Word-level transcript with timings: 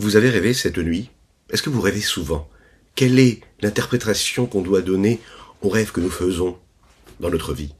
Vous 0.00 0.16
avez 0.16 0.30
rêvé 0.30 0.54
cette 0.54 0.78
nuit? 0.78 1.10
Est-ce 1.50 1.62
que 1.62 1.68
vous 1.68 1.82
rêvez 1.82 2.00
souvent? 2.00 2.48
Quelle 2.94 3.18
est 3.18 3.42
l'interprétation 3.60 4.46
qu'on 4.46 4.62
doit 4.62 4.80
donner 4.80 5.20
aux 5.60 5.68
rêves 5.68 5.92
que 5.92 6.00
nous 6.00 6.08
faisons 6.08 6.58
dans 7.20 7.28
notre 7.28 7.52
vie? 7.52 7.74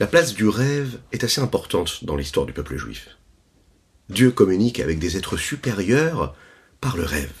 La 0.00 0.06
place 0.06 0.34
du 0.34 0.46
rêve 0.46 0.98
est 1.12 1.24
assez 1.24 1.40
importante 1.40 2.04
dans 2.04 2.14
l'histoire 2.14 2.44
du 2.44 2.52
peuple 2.52 2.76
juif. 2.76 3.16
Dieu 4.10 4.30
communique 4.30 4.80
avec 4.80 4.98
des 4.98 5.16
êtres 5.16 5.38
supérieurs 5.38 6.36
par 6.78 6.98
le 6.98 7.04
rêve. 7.04 7.32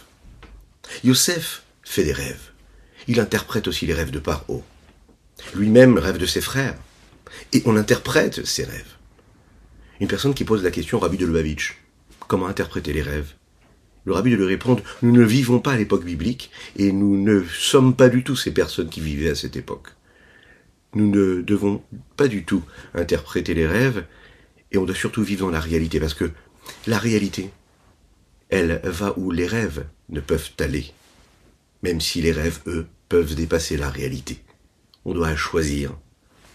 Yosef 1.04 1.62
fait 1.82 2.04
des 2.04 2.14
rêves. 2.14 2.52
Il 3.06 3.20
interprète 3.20 3.68
aussi 3.68 3.84
les 3.84 3.92
rêves 3.92 4.12
de 4.12 4.18
Paro. 4.18 4.64
Lui-même 5.54 5.98
rêve 5.98 6.16
de 6.16 6.24
ses 6.24 6.40
frères. 6.40 6.78
Et 7.52 7.62
on 7.66 7.76
interprète 7.76 8.46
ses 8.46 8.64
rêves. 8.64 8.96
Une 10.00 10.08
personne 10.08 10.32
qui 10.32 10.46
pose 10.46 10.64
la 10.64 10.70
question 10.70 10.98
Rabbi 10.98 11.18
de 11.18 11.26
Lubavitch, 11.26 11.76
comment 12.28 12.46
interpréter 12.46 12.94
les 12.94 13.02
rêves? 13.02 13.34
Le 14.08 14.14
Rabbi 14.14 14.30
de 14.30 14.36
lui 14.36 14.46
répondre, 14.46 14.82
nous 15.02 15.12
ne 15.12 15.22
vivons 15.22 15.58
pas 15.58 15.72
à 15.72 15.76
l'époque 15.76 16.02
biblique 16.02 16.50
et 16.76 16.92
nous 16.92 17.22
ne 17.22 17.44
sommes 17.44 17.94
pas 17.94 18.08
du 18.08 18.24
tout 18.24 18.36
ces 18.36 18.54
personnes 18.54 18.88
qui 18.88 19.02
vivaient 19.02 19.28
à 19.28 19.34
cette 19.34 19.54
époque. 19.54 19.88
Nous 20.94 21.10
ne 21.10 21.42
devons 21.42 21.82
pas 22.16 22.26
du 22.26 22.42
tout 22.42 22.62
interpréter 22.94 23.52
les 23.52 23.66
rêves 23.66 24.06
et 24.72 24.78
on 24.78 24.86
doit 24.86 24.94
surtout 24.94 25.22
vivre 25.22 25.44
dans 25.44 25.52
la 25.52 25.60
réalité 25.60 26.00
parce 26.00 26.14
que 26.14 26.30
la 26.86 26.96
réalité, 26.96 27.50
elle 28.48 28.80
va 28.82 29.12
où 29.18 29.30
les 29.30 29.46
rêves 29.46 29.84
ne 30.08 30.20
peuvent 30.20 30.52
aller. 30.58 30.86
Même 31.82 32.00
si 32.00 32.22
les 32.22 32.32
rêves, 32.32 32.60
eux, 32.66 32.86
peuvent 33.10 33.34
dépasser 33.34 33.76
la 33.76 33.90
réalité. 33.90 34.42
On 35.04 35.12
doit 35.12 35.36
choisir 35.36 35.92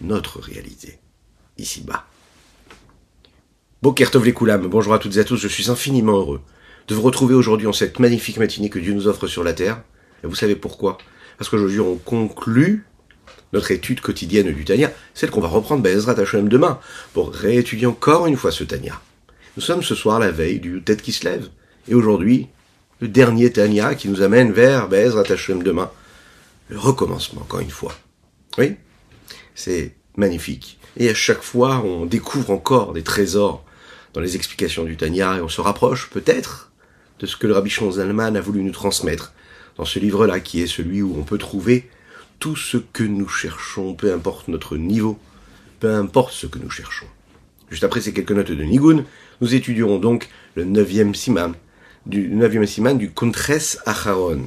notre 0.00 0.40
réalité, 0.40 0.98
ici-bas. 1.56 2.04
Les 4.24 4.32
Koulam, 4.32 4.66
bonjour 4.66 4.94
à 4.94 4.98
toutes 4.98 5.18
et 5.18 5.20
à 5.20 5.24
tous, 5.24 5.36
je 5.36 5.46
suis 5.46 5.70
infiniment 5.70 6.18
heureux 6.18 6.40
de 6.88 6.94
vous 6.94 7.02
retrouver 7.02 7.34
aujourd'hui 7.34 7.66
en 7.66 7.72
cette 7.72 7.98
magnifique 7.98 8.36
matinée 8.36 8.70
que 8.70 8.78
Dieu 8.78 8.92
nous 8.92 9.08
offre 9.08 9.26
sur 9.26 9.44
la 9.44 9.52
terre. 9.52 9.82
Et 10.22 10.26
vous 10.26 10.34
savez 10.34 10.56
pourquoi? 10.56 10.98
Parce 11.38 11.50
qu'aujourd'hui 11.50 11.80
on 11.80 11.96
conclut 11.96 12.84
notre 13.52 13.70
étude 13.70 14.00
quotidienne 14.00 14.52
du 14.52 14.64
Tania, 14.64 14.92
celle 15.14 15.30
qu'on 15.30 15.40
va 15.40 15.48
reprendre 15.48 15.82
Bezrat 15.82 16.18
Hashem 16.18 16.48
demain, 16.48 16.80
pour 17.12 17.32
réétudier 17.32 17.86
encore 17.86 18.26
une 18.26 18.36
fois 18.36 18.50
ce 18.50 18.64
Tania. 18.64 19.00
Nous 19.56 19.62
sommes 19.62 19.82
ce 19.82 19.94
soir 19.94 20.18
la 20.18 20.32
veille 20.32 20.58
du 20.58 20.82
Tête 20.82 21.02
qui 21.02 21.12
se 21.12 21.24
lève, 21.24 21.48
et 21.88 21.94
aujourd'hui, 21.94 22.48
le 23.00 23.08
dernier 23.08 23.52
Tania 23.52 23.94
qui 23.94 24.08
nous 24.08 24.22
amène 24.22 24.52
vers 24.52 24.88
Bezrat 24.88 25.30
Hashem 25.30 25.62
demain, 25.62 25.90
le 26.68 26.78
recommencement 26.78 27.42
encore 27.42 27.60
une 27.60 27.70
fois. 27.70 27.94
Oui, 28.58 28.74
c'est 29.54 29.94
magnifique. 30.16 30.78
Et 30.96 31.08
à 31.08 31.14
chaque 31.14 31.42
fois, 31.42 31.82
on 31.84 32.06
découvre 32.06 32.50
encore 32.50 32.92
des 32.92 33.02
trésors 33.02 33.64
dans 34.12 34.20
les 34.20 34.36
explications 34.36 34.84
du 34.84 34.96
Tanya 34.96 35.36
et 35.36 35.40
on 35.40 35.48
se 35.48 35.60
rapproche 35.60 36.10
peut-être 36.10 36.72
de 37.20 37.26
ce 37.26 37.36
que 37.36 37.46
le 37.46 37.52
Rabbi 37.54 37.70
Zalman 37.70 38.36
a 38.36 38.40
voulu 38.40 38.62
nous 38.62 38.72
transmettre 38.72 39.32
dans 39.76 39.84
ce 39.84 39.98
livre-là 39.98 40.40
qui 40.40 40.62
est 40.62 40.66
celui 40.66 41.02
où 41.02 41.16
on 41.18 41.22
peut 41.22 41.38
trouver 41.38 41.88
tout 42.38 42.56
ce 42.56 42.76
que 42.76 43.04
nous 43.04 43.28
cherchons, 43.28 43.94
peu 43.94 44.12
importe 44.12 44.48
notre 44.48 44.76
niveau, 44.76 45.18
peu 45.80 45.94
importe 45.94 46.32
ce 46.32 46.46
que 46.46 46.58
nous 46.58 46.70
cherchons. 46.70 47.06
Juste 47.70 47.84
après 47.84 48.00
ces 48.00 48.12
quelques 48.12 48.32
notes 48.32 48.52
de 48.52 48.64
Nigun, 48.64 49.04
nous 49.40 49.54
étudierons 49.54 49.98
donc 49.98 50.28
le 50.54 50.64
neuvième 50.64 51.14
siman 51.14 51.54
du 52.06 52.28
neuvième 52.28 52.66
siman 52.66 52.98
du 52.98 53.10
Kontres 53.10 53.78
Acharon. 53.86 54.46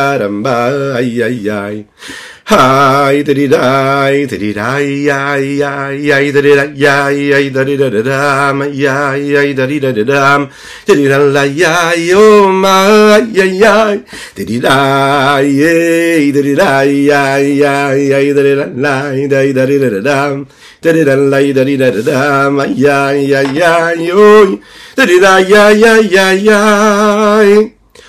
da 0.01 0.17
dum 0.17 0.41
ba 0.43 0.57
ay 0.97 1.21
ay 1.27 1.39
ay. 1.63 1.77
Hi 2.51 3.21
da 3.23 3.33
di 3.37 3.45
da 3.47 3.59
ay 4.09 4.25
da 4.31 4.35
di 4.43 4.51
da 4.57 4.65
ay 4.75 5.07
ay 5.07 5.61
ay 5.63 6.11
ay 6.15 6.25
da 6.35 6.41
di 6.45 6.51
da 6.59 6.65
ay 7.07 7.19
ay 7.37 7.45
da 7.55 7.61
di 7.63 7.75
da 7.81 7.87
da 7.95 8.01
dam 8.09 8.57
ay 8.65 8.81
ay 8.91 9.23
ay 9.41 9.49
da 9.59 9.65
di 9.71 9.77
da 9.83 9.91
da 9.97 10.03
dam 10.11 10.41
da 10.87 10.93
di 10.99 11.05
da 11.11 11.17
la 11.35 11.43
ay 11.45 12.11
oh 12.17 12.49
my 12.63 13.21
ay 13.21 13.39
ay 13.45 13.63
ay 13.63 13.97
da 14.35 14.43
di 14.49 14.57
da 14.65 14.75
ay 15.37 16.31
da 16.35 16.41
di 16.47 16.53
da 16.59 16.67
ay 16.83 17.07
ay 17.07 17.47
ay 17.63 18.01
ay 18.19 18.27
da 18.35 18.41
di 18.47 18.53
da 18.59 18.65
la 18.83 18.95
ay 19.15 19.21
da 19.31 19.39
di 19.69 19.77
da 19.83 19.89
da 19.95 20.01
dam 20.09 20.35
da 20.83 20.89
di 20.95 21.01
da 21.07 21.15
la 21.31 21.39
da 21.57 21.63
di 21.69 21.75
da 21.81 21.87
da 21.95 22.01
dam 22.09 22.53
ay 22.65 22.83
ay 22.83 23.31
ay 23.39 23.59
ay 23.63 24.01
oh 24.11 24.49
da 24.97 25.03
di 25.09 25.17
da 25.23 25.33
ay 25.39 25.53
ay 25.55 26.15
ay 26.27 26.47
ay 26.51 27.51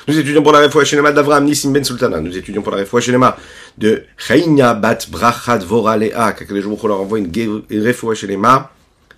Nous 0.09 0.19
étudions 0.19 0.43
pour 0.43 0.51
la 0.51 0.59
réfoua 0.59 0.85
Shenema 0.85 1.13
d'Avram 1.13 1.45
Nissim 1.45 1.71
Ben 1.71 1.85
Sultana. 1.85 2.21
Nous 2.21 2.37
étudions 2.37 2.61
pour 2.61 2.73
la 2.73 2.79
réfoua 2.79 3.01
Shenema 3.01 3.37
de 3.79 4.03
Chaynia 4.17 4.75
Bat 4.75 4.99
Brachat 5.09 5.59
Voralea. 5.59 6.33
Que 6.33 6.53
les 6.53 6.61
jours 6.61 6.89
leur 6.89 7.01
envoie 7.01 7.21
une 7.21 7.31
réfoua 7.71 8.17
Shenema 8.17 8.73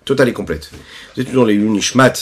totale 0.05 0.29
et 0.29 0.33
complète. 0.33 0.69
Nous 1.17 1.23
étudions 1.23 1.43
les 1.43 1.55
Unishmat 1.55 2.13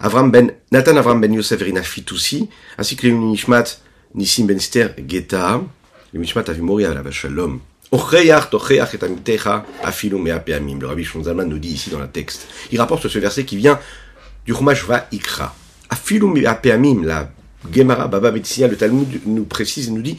Avram 0.00 0.30
Ben, 0.30 0.50
Nathan 0.72 0.96
Avram 0.96 1.20
Ben 1.20 1.30
Yosef 1.30 1.60
Rina 1.60 1.82
Fitoussi, 1.82 2.48
ainsi 2.78 2.96
que 2.96 3.06
les 3.06 3.12
Unishmat 3.12 3.64
Nissim 4.14 4.46
Ben 4.46 4.58
Ster 4.58 4.94
Geta, 5.06 5.60
les 6.14 6.18
Unishmat 6.18 6.48
Avimoria 6.48 6.94
la 6.94 7.10
Shalom. 7.10 7.60
Le 7.92 7.98
Rabbi 10.86 11.04
Shonzalman 11.04 11.44
nous 11.44 11.58
dit 11.58 11.74
ici 11.74 11.90
dans 11.90 12.00
le 12.00 12.08
texte. 12.08 12.48
Il 12.72 12.80
rapporte 12.80 13.08
ce 13.08 13.18
verset 13.18 13.44
qui 13.44 13.58
vient 13.58 13.78
du 14.46 14.54
Chumash 14.54 14.86
Va 14.86 15.06
Ikra. 15.12 15.54
Afilum 15.90 16.34
Apeamim, 16.46 17.04
la 17.04 17.30
Gemara 17.72 18.08
Baba 18.08 18.30
Betsia, 18.30 18.68
le 18.68 18.76
Talmud 18.76 19.20
nous 19.26 19.44
précise 19.44 19.88
et 19.88 19.90
nous 19.90 20.02
dit, 20.02 20.18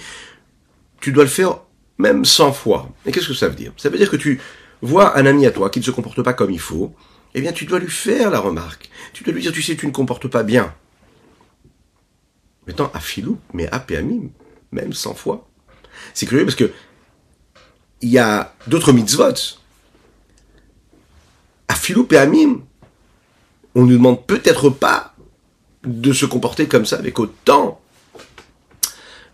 tu 1.00 1.12
dois 1.12 1.24
le 1.24 1.30
faire 1.30 1.59
même 1.98 2.25
100 2.25 2.53
fois. 2.53 2.90
Et 3.06 3.12
qu'est-ce 3.12 3.28
que 3.28 3.34
ça 3.34 3.48
veut 3.48 3.56
dire? 3.56 3.74
Ça 3.78 3.90
veut 3.90 3.98
dire 3.98 4.09
que 4.09 4.18
tu 4.18 4.40
vois 4.81 5.18
un 5.18 5.25
ami 5.25 5.46
à 5.46 5.52
toi 5.52 5.70
qui 5.70 5.80
ne 5.80 5.86
se 5.86 5.92
comporte 5.92 6.22
pas 6.22 6.34
comme 6.34 6.52
il 6.52 6.59
faut, 6.59 6.94
eh 7.34 7.42
bien 7.42 7.52
tu 7.52 7.66
dois 7.66 7.80
lui 7.80 7.90
faire 7.90 8.30
la 8.30 8.40
remarque. 8.40 8.90
Tu 9.14 9.24
dois 9.24 9.34
lui 9.34 9.42
dire, 9.42 9.52
tu 9.52 9.62
sais, 9.62 9.75
tu 9.75 9.88
ne 9.88 9.92
comportes 9.92 10.28
pas 10.28 10.44
bien. 10.44 10.74
Maintenant, 12.68 12.92
à 12.94 13.00
filou, 13.00 13.40
mais 13.54 13.68
à 13.72 13.80
Péamim, 13.80 14.30
même 14.72 14.94
100 14.94 15.14
fois. 15.16 15.48
C'est 16.14 16.25
curieux 16.25 16.46
parce 16.46 16.56
que 16.56 16.72
il 18.02 18.09
y 18.09 18.19
a 18.19 18.54
d'autres 18.68 18.92
mitzvot. 18.92 19.34
À 21.68 21.75
filou, 21.75 22.04
Péamim, 22.04 22.62
on 23.74 23.81
ne 23.81 23.88
nous 23.88 23.98
demande 23.98 24.25
peut-être 24.25 24.69
pas 24.69 25.16
de 25.88 26.14
se 26.14 26.25
comporter 26.25 26.68
comme 26.68 26.86
ça 26.86 26.98
avec 26.98 27.20
autant, 27.20 27.81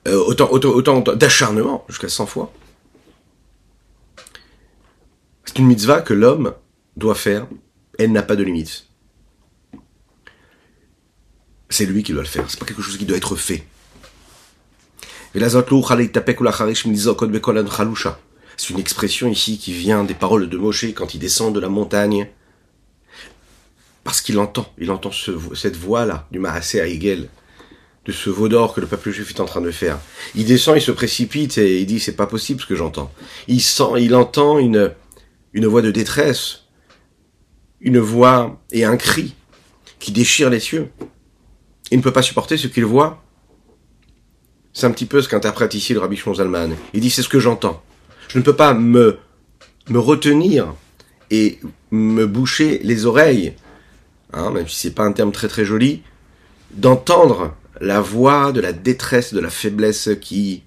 euh, 0.07 0.17
autant, 0.17 1.01
d'acharnement, 1.01 1.85
jusqu'à 1.89 2.09
100 2.09 2.25
fois. 2.27 2.53
C'est 5.45 5.59
une 5.59 5.67
mitzvah 5.67 6.01
que 6.01 6.13
l'homme 6.13 6.53
doit 6.95 7.15
faire. 7.15 7.47
Elle 7.99 8.11
n'a 8.11 8.23
pas 8.23 8.35
de 8.35 8.43
limite. 8.43 8.87
C'est 11.69 11.85
lui 11.85 12.03
qui 12.03 12.13
doit 12.13 12.21
le 12.21 12.27
faire. 12.27 12.45
C'est 12.49 12.59
pas 12.59 12.65
quelque 12.65 12.81
chose 12.81 12.97
qui 12.97 13.05
doit 13.05 13.17
être 13.17 13.35
fait. 13.35 13.65
C'est 18.55 18.69
une 18.69 18.79
expression 18.79 19.27
ici 19.27 19.57
qui 19.57 19.73
vient 19.73 20.03
des 20.03 20.13
paroles 20.13 20.47
de 20.49 20.57
Moshe 20.57 20.85
quand 20.93 21.15
il 21.15 21.19
descend 21.19 21.53
de 21.55 21.59
la 21.59 21.69
montagne 21.69 22.29
parce 24.03 24.21
qu'il 24.21 24.37
entend, 24.39 24.71
il 24.77 24.91
entend 24.91 25.11
cette 25.11 25.77
voix-là 25.77 26.27
du 26.31 26.39
Maasé 26.39 26.81
à 26.81 26.87
Hegel, 26.87 27.29
de 28.05 28.11
ce 28.11 28.29
veau 28.29 28.49
d'or 28.49 28.73
que 28.73 28.81
le 28.81 28.87
peuple 28.87 29.11
juif 29.11 29.29
est 29.29 29.39
en 29.39 29.45
train 29.45 29.61
de 29.61 29.71
faire. 29.71 29.97
Il 30.35 30.45
descend, 30.45 30.75
il 30.75 30.81
se 30.81 30.91
précipite 30.91 31.57
et 31.57 31.79
il 31.79 31.85
dit 31.85 31.99
c'est 31.99 32.15
pas 32.15 32.27
possible 32.27 32.59
ce 32.59 32.65
que 32.65 32.75
j'entends. 32.75 33.11
Il 33.47 33.61
sent, 33.61 33.93
il 33.99 34.13
entend 34.13 34.59
une, 34.59 34.91
une 35.53 35.67
voix 35.67 35.81
de 35.81 35.91
détresse, 35.91 36.65
une 37.79 37.99
voix 37.99 38.61
et 38.71 38.83
un 38.83 38.97
cri 38.97 39.35
qui 39.99 40.11
déchire 40.11 40.49
les 40.49 40.59
cieux. 40.59 40.89
Il 41.91 41.97
ne 41.97 42.03
peut 42.03 42.11
pas 42.11 42.21
supporter 42.21 42.57
ce 42.57 42.67
qu'il 42.67 42.85
voit. 42.85 43.23
C'est 44.73 44.87
un 44.87 44.91
petit 44.91 45.05
peu 45.05 45.21
ce 45.21 45.29
qu'interprète 45.29 45.73
ici 45.75 45.93
le 45.93 45.99
rabbi 45.99 46.19
Zalman. 46.35 46.75
Il 46.93 46.99
dit 46.99 47.09
c'est 47.09 47.21
ce 47.21 47.29
que 47.29 47.39
j'entends. 47.39 47.81
Je 48.27 48.37
ne 48.37 48.43
peux 48.43 48.55
pas 48.55 48.73
me, 48.73 49.19
me 49.89 49.99
retenir 49.99 50.73
et 51.29 51.59
me 51.91 52.25
boucher 52.25 52.79
les 52.83 53.05
oreilles 53.05 53.53
Hein, 54.33 54.51
même 54.51 54.67
si 54.67 54.75
c'est 54.75 54.95
pas 54.95 55.03
un 55.03 55.11
terme 55.11 55.31
très 55.31 55.47
très 55.47 55.63
joli, 55.63 56.01
d'entendre 56.71 57.55
la 57.79 58.01
voix 58.01 58.51
de 58.51 58.61
la 58.61 58.73
détresse, 58.73 59.33
de 59.33 59.39
la 59.39 59.49
faiblesse 59.49 60.09
qui, 60.19 60.63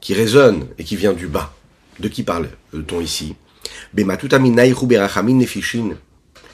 qui 0.00 0.14
résonne 0.14 0.68
et 0.78 0.84
qui 0.84 0.96
vient 0.96 1.12
du 1.12 1.26
bas. 1.26 1.52
De 1.98 2.08
qui 2.08 2.22
parle-t-on 2.22 3.00
ici? 3.00 3.34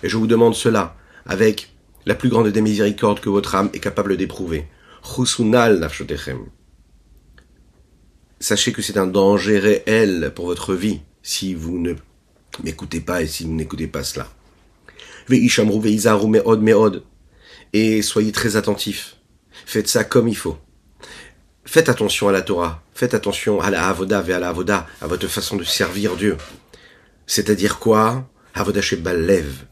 Et 0.02 0.08
je 0.08 0.16
vous 0.16 0.26
demande 0.26 0.54
cela 0.54 0.96
avec 1.26 1.70
la 2.06 2.14
plus 2.14 2.28
grande 2.28 2.48
des 2.48 2.60
miséricordes 2.60 3.20
que 3.20 3.28
votre 3.28 3.54
âme 3.54 3.70
est 3.72 3.80
capable 3.80 4.16
d'éprouver. 4.16 4.66
Sachez 8.40 8.72
que 8.72 8.82
c'est 8.82 8.98
un 8.98 9.06
danger 9.06 9.58
réel 9.58 10.32
pour 10.34 10.46
votre 10.46 10.74
vie 10.74 11.00
si 11.22 11.54
vous 11.54 11.78
ne 11.78 11.94
m'écoutez 12.62 13.00
pas 13.00 13.22
et 13.22 13.26
si 13.26 13.44
vous 13.44 13.52
n'écoutez 13.52 13.86
pas 13.86 14.04
cela. 14.04 14.28
Et 17.72 18.02
soyez 18.02 18.32
très 18.32 18.56
attentifs. 18.56 19.16
Faites 19.66 19.88
ça 19.88 20.04
comme 20.04 20.28
il 20.28 20.36
faut. 20.36 20.58
Faites 21.64 21.88
attention 21.88 22.28
à 22.28 22.32
la 22.32 22.42
Torah. 22.42 22.82
Faites 22.94 23.14
attention 23.14 23.60
à 23.60 23.70
la 23.70 23.88
Avoda 23.88 24.24
et 24.26 24.32
à 24.32 24.38
la 24.38 24.48
Avoda, 24.50 24.86
à 25.00 25.06
votre 25.06 25.26
façon 25.26 25.56
de 25.56 25.64
servir 25.64 26.16
Dieu. 26.16 26.36
C'est-à-dire 27.26 27.78
quoi? 27.78 28.28
Avoda 28.54 28.80
Shebalev, 28.80 29.64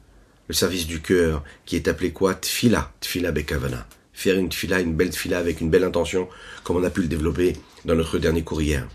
le 0.48 0.54
service 0.54 0.86
du 0.86 1.00
cœur, 1.00 1.42
qui 1.64 1.76
est 1.76 1.88
appelé 1.88 2.12
quoi? 2.12 2.34
Tfila, 2.34 2.92
Tfila 3.00 3.32
Bekavana. 3.32 3.86
Faire 4.12 4.38
une 4.38 4.48
tfila, 4.48 4.80
une 4.80 4.94
belle 4.94 5.10
tfila 5.10 5.38
avec 5.38 5.60
une 5.60 5.70
belle 5.70 5.84
intention, 5.84 6.28
comme 6.62 6.76
on 6.76 6.84
a 6.84 6.90
pu 6.90 7.02
le 7.02 7.08
développer 7.08 7.56
dans 7.84 7.94
notre 7.94 8.18
dernier 8.18 8.42
cours 8.42 8.60
hier. 8.60 8.86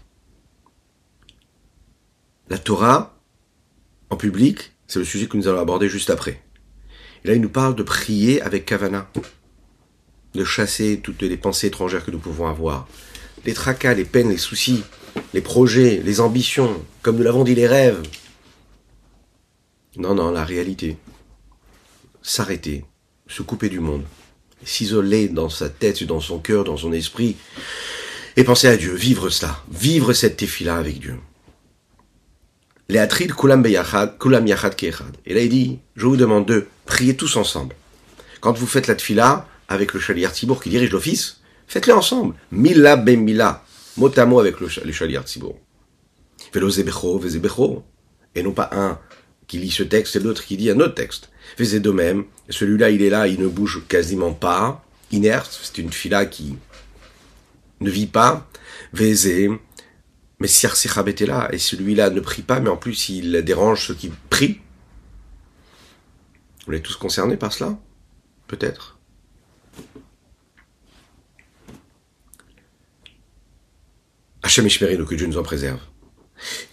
La 2.49 2.57
Torah, 2.57 3.17
en 4.09 4.17
public, 4.17 4.73
c'est 4.87 4.99
le 4.99 5.05
sujet 5.05 5.27
que 5.27 5.37
nous 5.37 5.47
allons 5.47 5.59
aborder 5.59 5.89
juste 5.89 6.09
après. 6.09 6.41
Et 7.23 7.27
là, 7.27 7.33
il 7.33 7.41
nous 7.41 7.49
parle 7.49 7.75
de 7.75 7.83
prier 7.83 8.41
avec 8.41 8.65
Kavana, 8.65 9.09
de 10.33 10.43
chasser 10.43 10.99
toutes 11.01 11.21
les 11.21 11.37
pensées 11.37 11.67
étrangères 11.67 12.05
que 12.05 12.11
nous 12.11 12.19
pouvons 12.19 12.47
avoir. 12.47 12.87
Les 13.45 13.53
tracas, 13.53 13.93
les 13.93 14.05
peines, 14.05 14.29
les 14.29 14.37
soucis, 14.37 14.83
les 15.33 15.41
projets, 15.41 16.01
les 16.03 16.21
ambitions, 16.21 16.83
comme 17.01 17.17
nous 17.17 17.23
l'avons 17.23 17.43
dit, 17.43 17.55
les 17.55 17.67
rêves. 17.67 18.01
Non, 19.97 20.15
non, 20.15 20.31
la 20.31 20.45
réalité. 20.45 20.97
S'arrêter, 22.21 22.85
se 23.27 23.41
couper 23.41 23.69
du 23.69 23.79
monde, 23.79 24.03
s'isoler 24.63 25.27
dans 25.29 25.49
sa 25.49 25.69
tête, 25.69 26.03
dans 26.03 26.19
son 26.19 26.39
cœur, 26.39 26.63
dans 26.63 26.77
son 26.77 26.93
esprit, 26.93 27.35
et 28.35 28.43
penser 28.43 28.67
à 28.67 28.77
Dieu, 28.77 28.93
vivre 28.93 29.29
cela, 29.29 29.63
vivre 29.71 30.13
cette 30.13 30.37
tefila 30.37 30.77
avec 30.77 30.99
Dieu. 30.99 31.15
Et 32.89 32.93
là 32.93 33.07
il 35.41 35.49
dit, 35.49 35.79
je 35.95 36.05
vous 36.05 36.17
demande 36.17 36.45
de 36.47 36.67
prier 36.89 37.15
tous 37.15 37.37
ensemble. 37.37 37.75
Quand 38.41 38.57
vous 38.57 38.65
faites 38.65 38.87
la 38.87 38.95
tefila 38.95 39.47
avec 39.67 39.93
le 39.93 39.99
chalier 39.99 40.27
Tibour 40.31 40.61
qui 40.61 40.69
dirige 40.69 40.91
l'office, 40.91 41.41
faites-le 41.67 41.93
ensemble. 41.93 42.33
Mila 42.51 42.95
ben 42.95 43.21
mila, 43.21 43.63
mot 43.95 44.11
à 44.17 44.25
mot 44.25 44.39
avec 44.39 44.59
le, 44.59 44.67
chalier 44.67 45.19
Tibour. 45.23 45.57
Et 48.35 48.43
non 48.43 48.51
pas 48.53 48.69
un 48.73 48.99
qui 49.47 49.59
lit 49.59 49.71
ce 49.71 49.83
texte 49.83 50.15
et 50.15 50.19
l'autre 50.19 50.43
qui 50.43 50.57
dit 50.57 50.71
un 50.71 50.79
autre 50.79 50.95
texte. 50.95 51.29
Faisait 51.57 51.79
de 51.79 51.91
même. 51.91 52.25
Celui-là, 52.49 52.89
il 52.89 53.03
est 53.03 53.09
là, 53.09 53.27
il 53.27 53.39
ne 53.39 53.47
bouge 53.47 53.83
quasiment 53.87 54.33
pas. 54.33 54.83
Inerte, 55.11 55.59
c'est 55.61 55.77
une 55.77 55.91
fila 55.91 56.25
qui 56.25 56.55
ne 57.81 57.89
vit 57.89 58.07
pas. 58.07 58.47
Vézé. 58.93 59.51
Mais 60.39 60.47
Siar 60.47 60.75
est 61.05 61.21
là, 61.21 61.49
et 61.51 61.59
celui-là 61.59 62.09
ne 62.09 62.19
prie 62.19 62.41
pas, 62.41 62.59
mais 62.59 62.69
en 62.69 62.77
plus 62.77 63.09
il 63.09 63.43
dérange 63.43 63.87
ceux 63.87 63.93
qui 63.93 64.11
prient. 64.29 64.59
Vous 66.69 66.75
êtes 66.75 66.83
tous 66.83 66.97
concernés 66.97 67.35
par 67.35 67.51
cela 67.51 67.79
Peut-être? 68.45 68.99
Hachem 74.43 74.67
Ishmerino, 74.67 75.03
que 75.03 75.15
Dieu 75.15 75.25
nous 75.25 75.39
en 75.39 75.43
préserve. 75.43 75.79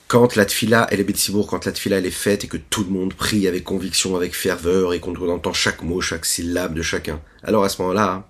Quand 0.07 0.37
la 0.37 0.45
tfila, 0.45 0.87
elle 0.91 1.01
est 1.01 1.05
Betsibourg, 1.05 1.47
quand 1.47 1.65
la 1.65 1.73
tfila, 1.73 1.97
elle 1.97 2.05
est 2.05 2.11
faite 2.11 2.45
et 2.45 2.47
que 2.47 2.59
tout 2.59 2.85
le 2.85 2.91
monde 2.91 3.15
prie 3.15 3.49
avec 3.49 3.65
conviction, 3.65 4.17
avec 4.17 4.35
ferveur 4.35 4.93
et 4.93 5.01
qu'on 5.01 5.17
entend 5.31 5.55
chaque 5.55 5.81
mot, 5.81 6.03
chaque 6.03 6.27
syllabe 6.27 6.75
de 6.75 6.83
chacun, 6.83 7.23
alors 7.43 7.65
à 7.65 7.71
ce 7.71 7.81
moment-là, 7.81 8.29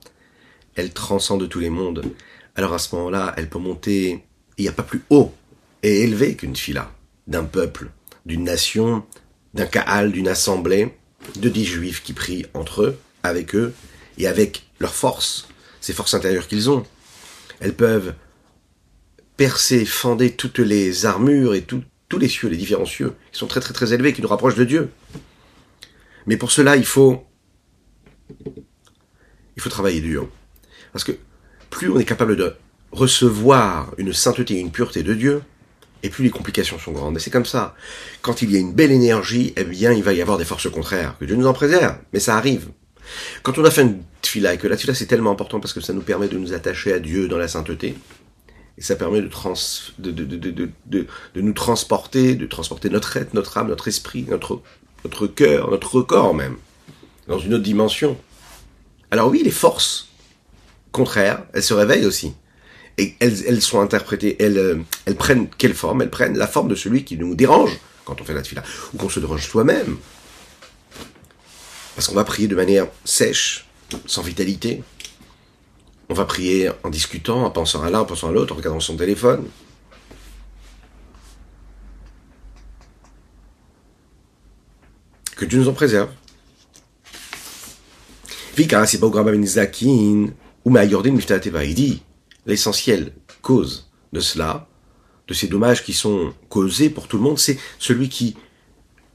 elle 0.76 0.92
transcende 0.92 1.48
tous 1.48 1.58
les 1.58 1.70
mondes. 1.70 2.04
Alors 2.54 2.74
à 2.74 2.78
ce 2.78 2.94
moment-là, 2.94 3.34
elle 3.36 3.48
peut 3.48 3.58
monter, 3.58 4.24
il 4.56 4.62
n'y 4.62 4.68
a 4.68 4.72
pas 4.72 4.84
plus 4.84 5.02
haut 5.10 5.34
et 5.82 6.02
élevé 6.02 6.36
qu'une 6.36 6.52
tfila, 6.52 6.92
d'un 7.26 7.42
peuple, 7.42 7.90
d'une 8.24 8.44
nation, 8.44 9.04
d'un 9.52 9.66
kaal, 9.66 10.12
d'une 10.12 10.28
assemblée, 10.28 10.94
de 11.36 11.48
dix 11.48 11.64
juifs 11.64 12.02
qui 12.02 12.12
prient 12.12 12.46
entre 12.54 12.82
eux, 12.82 12.98
avec 13.22 13.54
eux, 13.54 13.74
et 14.18 14.26
avec 14.26 14.66
leurs 14.80 14.94
forces, 14.94 15.48
ces 15.80 15.92
forces 15.92 16.14
intérieures 16.14 16.48
qu'ils 16.48 16.70
ont. 16.70 16.86
Elles 17.60 17.74
peuvent 17.74 18.14
percer, 19.36 19.84
fender 19.84 20.32
toutes 20.32 20.58
les 20.58 21.06
armures 21.06 21.54
et 21.54 21.62
tous 21.62 21.82
les 22.18 22.28
cieux, 22.28 22.48
les 22.48 22.56
différents 22.56 22.86
cieux, 22.86 23.14
qui 23.32 23.38
sont 23.38 23.46
très 23.46 23.60
très 23.60 23.74
très 23.74 23.92
élevés, 23.92 24.12
qui 24.12 24.22
nous 24.22 24.28
rapprochent 24.28 24.54
de 24.54 24.64
Dieu. 24.64 24.90
Mais 26.26 26.36
pour 26.36 26.50
cela, 26.50 26.76
il 26.76 26.86
faut, 26.86 27.24
il 29.56 29.62
faut 29.62 29.70
travailler 29.70 30.00
dur. 30.00 30.28
Parce 30.92 31.04
que 31.04 31.12
plus 31.70 31.90
on 31.90 31.98
est 31.98 32.04
capable 32.04 32.36
de 32.36 32.54
recevoir 32.92 33.92
une 33.98 34.12
sainteté 34.12 34.54
et 34.54 34.60
une 34.60 34.70
pureté 34.70 35.02
de 35.02 35.14
Dieu, 35.14 35.42
et 36.02 36.10
plus 36.10 36.24
les 36.24 36.30
complications 36.30 36.78
sont 36.78 36.92
grandes. 36.92 37.16
Et 37.16 37.20
c'est 37.20 37.30
comme 37.30 37.46
ça. 37.46 37.74
Quand 38.22 38.42
il 38.42 38.50
y 38.50 38.56
a 38.56 38.58
une 38.58 38.72
belle 38.72 38.92
énergie, 38.92 39.52
eh 39.56 39.64
bien, 39.64 39.92
il 39.92 40.02
va 40.02 40.12
y 40.12 40.22
avoir 40.22 40.38
des 40.38 40.44
forces 40.44 40.70
contraires. 40.70 41.16
Que 41.18 41.24
Dieu 41.24 41.36
nous 41.36 41.46
en 41.46 41.52
préserve. 41.52 41.96
Mais 42.12 42.20
ça 42.20 42.36
arrive. 42.36 42.68
Quand 43.42 43.58
on 43.58 43.64
a 43.64 43.70
fait 43.70 43.82
une 43.82 44.02
tfila, 44.22 44.54
et 44.54 44.58
que 44.58 44.66
la 44.66 44.76
tfila 44.76 44.94
c'est 44.94 45.06
tellement 45.06 45.30
important 45.30 45.60
parce 45.60 45.72
que 45.72 45.80
ça 45.80 45.92
nous 45.92 46.02
permet 46.02 46.28
de 46.28 46.38
nous 46.38 46.52
attacher 46.52 46.92
à 46.92 46.98
Dieu 46.98 47.28
dans 47.28 47.38
la 47.38 47.48
sainteté, 47.48 47.94
et 48.78 48.82
ça 48.82 48.96
permet 48.96 49.22
de, 49.22 49.28
trans, 49.28 49.54
de, 49.98 50.10
de, 50.10 50.24
de, 50.24 50.70
de, 50.86 51.40
nous 51.40 51.52
transporter, 51.52 52.34
de 52.34 52.46
transporter 52.46 52.90
notre 52.90 53.16
être, 53.16 53.32
notre 53.32 53.56
âme, 53.56 53.68
notre 53.68 53.88
esprit, 53.88 54.26
notre, 54.28 54.60
notre 55.04 55.26
cœur, 55.26 55.70
notre 55.70 56.02
corps 56.02 56.34
même, 56.34 56.56
dans 57.26 57.38
une 57.38 57.54
autre 57.54 57.62
dimension. 57.62 58.18
Alors 59.10 59.30
oui, 59.30 59.42
les 59.42 59.50
forces 59.50 60.08
contraires, 60.92 61.42
elles 61.54 61.62
se 61.62 61.74
réveillent 61.74 62.06
aussi. 62.06 62.34
Et 62.98 63.14
elles, 63.20 63.60
sont 63.60 63.80
interprétées, 63.80 64.36
elles, 64.42 64.58
euh, 64.58 64.78
elles 65.04 65.16
prennent 65.16 65.48
quelle 65.58 65.74
forme 65.74 66.00
Elles 66.00 66.10
prennent? 66.10 66.38
La 66.38 66.46
forme 66.46 66.68
de 66.68 66.74
celui 66.74 67.04
qui 67.04 67.18
nous 67.18 67.34
dérange 67.34 67.78
quand 68.06 68.20
on 68.20 68.24
fait 68.24 68.32
la 68.32 68.40
tefila, 68.40 68.62
ou 68.94 68.96
qu'on 68.96 69.08
se 69.08 69.20
dérange 69.20 69.46
soi-même. 69.46 69.98
Parce 71.94 72.08
qu'on 72.08 72.14
va 72.14 72.24
prier 72.24 72.48
de 72.48 72.54
manière 72.54 72.86
sèche, 73.04 73.66
sans 74.06 74.22
vitalité, 74.22 74.82
on 76.08 76.14
va 76.14 76.24
prier 76.24 76.70
en 76.84 76.88
discutant, 76.88 77.44
en 77.44 77.50
pensant 77.50 77.82
à 77.82 77.90
l'un, 77.90 78.00
en 78.00 78.04
pensant 78.04 78.28
à 78.28 78.32
l'autre, 78.32 78.54
en 78.54 78.56
regardant 78.56 78.80
son 78.80 78.96
téléphone. 78.96 79.44
Que 85.34 85.44
Dieu 85.44 85.58
nous 85.58 85.68
en 85.68 85.72
préserve. 85.72 86.10
Il 88.56 88.66
dit 91.74 92.02
l'essentielle 92.46 93.12
cause 93.42 93.90
de 94.12 94.20
cela, 94.20 94.68
de 95.28 95.34
ces 95.34 95.48
dommages 95.48 95.84
qui 95.84 95.92
sont 95.92 96.32
causés 96.48 96.90
pour 96.90 97.08
tout 97.08 97.16
le 97.16 97.22
monde, 97.22 97.38
c'est 97.38 97.58
celui 97.78 98.08
qui 98.08 98.36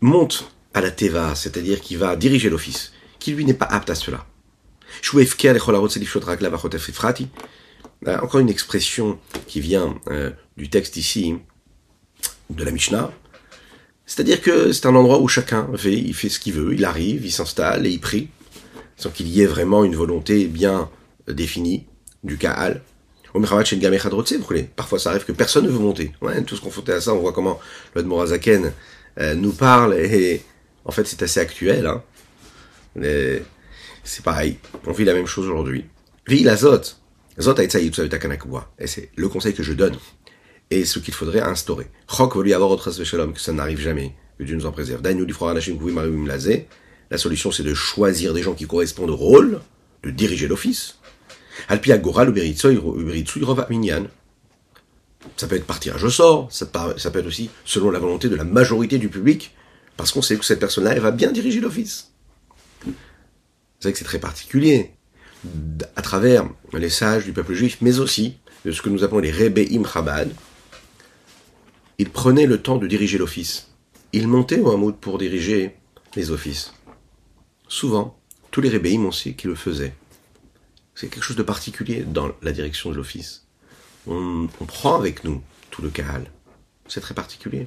monte 0.02 0.52
à 0.74 0.82
la 0.82 0.92
teva, 0.92 1.36
c'est-à-dire 1.36 1.82
qui 1.82 1.96
va 1.96 2.16
diriger 2.16 2.50
l'office, 2.50 2.92
qui 3.20 3.32
lui 3.32 3.46
n'est 3.46 3.54
pas 3.54 3.66
apte 3.66 3.90
à 3.90 3.96
cela. 3.96 4.26
Euh, 8.08 8.18
encore 8.20 8.40
une 8.40 8.50
expression 8.50 9.20
qui 9.48 9.62
vient 9.62 9.96
euh, 10.10 10.32
du 10.58 10.70
texte 10.70 10.98
ici, 10.98 11.36
de 12.50 12.64
la 12.64 12.72
Mishnah. 12.72 13.12
C'est-à-dire 14.06 14.42
que 14.42 14.72
c'est 14.74 14.88
un 14.88 14.96
endroit 14.96 15.22
où 15.22 15.28
chacun 15.28 15.70
fait, 15.78 15.94
il 15.94 16.14
fait 16.14 16.30
ce 16.30 16.40
qu'il 16.40 16.54
veut, 16.54 16.74
il 16.74 16.84
arrive, 16.84 17.26
il 17.26 17.32
s'installe 17.32 17.86
et 17.86 17.92
il 17.92 18.00
prie, 18.00 18.30
sans 18.98 19.10
qu'il 19.10 19.28
y 19.28 19.42
ait 19.42 19.46
vraiment 19.46 19.84
une 19.84 19.96
volonté 19.96 20.48
bien 20.48 20.90
définie 21.28 21.86
du 22.24 22.38
Kaal. 22.38 22.82
Parfois 24.76 25.00
ça 25.00 25.10
arrive 25.12 25.26
que 25.26 25.32
personne 25.32 25.66
ne 25.66 25.70
veut 25.70 25.80
monter. 25.80 26.12
Ouais, 26.22 26.42
tous 26.44 26.60
confrontés 26.60 26.94
à 26.94 27.02
ça, 27.02 27.14
on 27.14 27.20
voit 27.20 27.34
comment 27.34 27.60
le 27.96 28.04
Morazaken 28.04 28.72
euh, 29.20 29.36
nous 29.36 29.54
parle 29.54 29.94
et 29.96 30.42
en 30.86 30.92
fait 30.92 31.06
c'est 31.06 31.22
assez 31.22 31.40
actuel. 31.40 31.88
Hein 31.88 32.04
c'est 34.04 34.24
pareil. 34.24 34.58
On 34.86 34.92
vit 34.92 35.06
la 35.06 35.14
même 35.14 35.28
chose 35.28 35.48
aujourd'hui. 35.48 35.86
Vit 36.28 36.44
la 36.44 36.56
zot. 36.56 36.82
Zot 37.40 37.56
Et 37.60 38.88
c'est 38.88 39.10
le 39.16 39.30
conseil 39.30 39.54
que 39.54 39.64
je 39.64 39.74
donne. 39.74 39.96
Et 40.70 40.86
ce 40.86 41.00
qu'il 41.00 41.14
faudrait 41.14 41.42
instaurer. 41.42 41.88
Chok 42.10 42.36
veut 42.36 42.44
lui 42.44 42.54
avoir 42.54 42.70
autre 42.72 42.92
que 42.92 43.40
ça 43.40 43.54
n'arrive 43.54 43.80
jamais. 43.80 44.14
Que 44.38 44.44
Dieu 44.44 44.56
nous 44.56 44.66
en 44.66 44.72
préserve. 44.72 45.02
La 47.12 47.18
solution, 47.18 47.52
c'est 47.52 47.64
de 47.64 47.74
choisir 47.74 48.34
des 48.34 48.42
gens 48.42 48.54
qui 48.54 48.66
correspondent 48.66 49.10
au 49.10 49.18
rôle, 49.18 49.60
de 50.04 50.12
diriger 50.12 50.48
l'office. 50.48 50.98
Alpi 51.68 51.92
agora 51.92 52.26
minyan. 53.70 54.08
Ça 55.38 55.48
peut 55.48 55.56
être 55.56 55.68
par 55.68 55.80
tirage 55.80 56.04
au 56.04 56.10
sort, 56.10 56.52
ça 56.52 56.66
peut 56.66 57.20
être 57.20 57.28
aussi 57.28 57.50
selon 57.64 57.92
la 57.92 58.00
volonté 58.00 58.28
de 58.28 58.36
la 58.36 58.44
majorité 58.44 58.98
du 58.98 59.08
public, 59.08 59.56
parce 59.96 60.12
qu'on 60.12 60.22
sait 60.22 60.36
que 60.36 60.46
cette 60.46 60.60
personne-là, 60.60 60.94
elle 60.94 61.02
va 61.02 61.12
bien 61.12 61.32
diriger 61.32 61.60
l'office. 61.60 62.12
C'est 62.86 63.84
vrai 63.84 63.92
que 63.92 64.00
c'est 64.00 64.06
très 64.06 64.20
particulier, 64.20 64.94
à 65.96 66.02
travers 66.02 66.50
les 66.74 66.90
sages 66.90 67.26
du 67.26 67.34
peuple 67.34 67.54
juif, 67.54 67.78
mais 67.82 68.00
aussi 68.00 68.38
de 68.66 68.72
ce 68.72 68.82
que 68.82 68.90
nous 68.90 69.04
appelons 69.04 69.20
les 69.20 69.32
Rebbeim 69.32 69.86
Chabad, 69.86 70.32
ils 71.98 72.10
prenaient 72.10 72.48
le 72.48 72.62
temps 72.62 72.78
de 72.78 72.88
diriger 72.88 73.18
l'office. 73.18 73.68
Ils 74.14 74.28
montaient 74.28 74.60
au 74.60 74.72
Hamoud 74.72 74.98
pour 74.98 75.18
diriger 75.18 75.76
les 76.16 76.32
offices. 76.32 76.74
Souvent, 77.68 78.18
Tous 78.52 78.60
les 78.60 78.98
on 78.98 79.12
sait 79.12 79.34
qui 79.34 79.48
le 79.48 79.56
faisaient. 79.56 79.94
C'est 81.02 81.08
quelque 81.08 81.24
chose 81.24 81.36
de 81.36 81.42
particulier 81.42 82.04
dans 82.04 82.32
la 82.44 82.52
direction 82.52 82.92
de 82.92 82.96
l'office. 82.96 83.48
On, 84.06 84.48
prend 84.68 84.96
avec 85.00 85.24
nous 85.24 85.42
tout 85.72 85.82
le 85.82 85.90
Kahal. 85.90 86.30
C'est 86.88 87.02
très 87.02 87.16
particulier. 87.16 87.66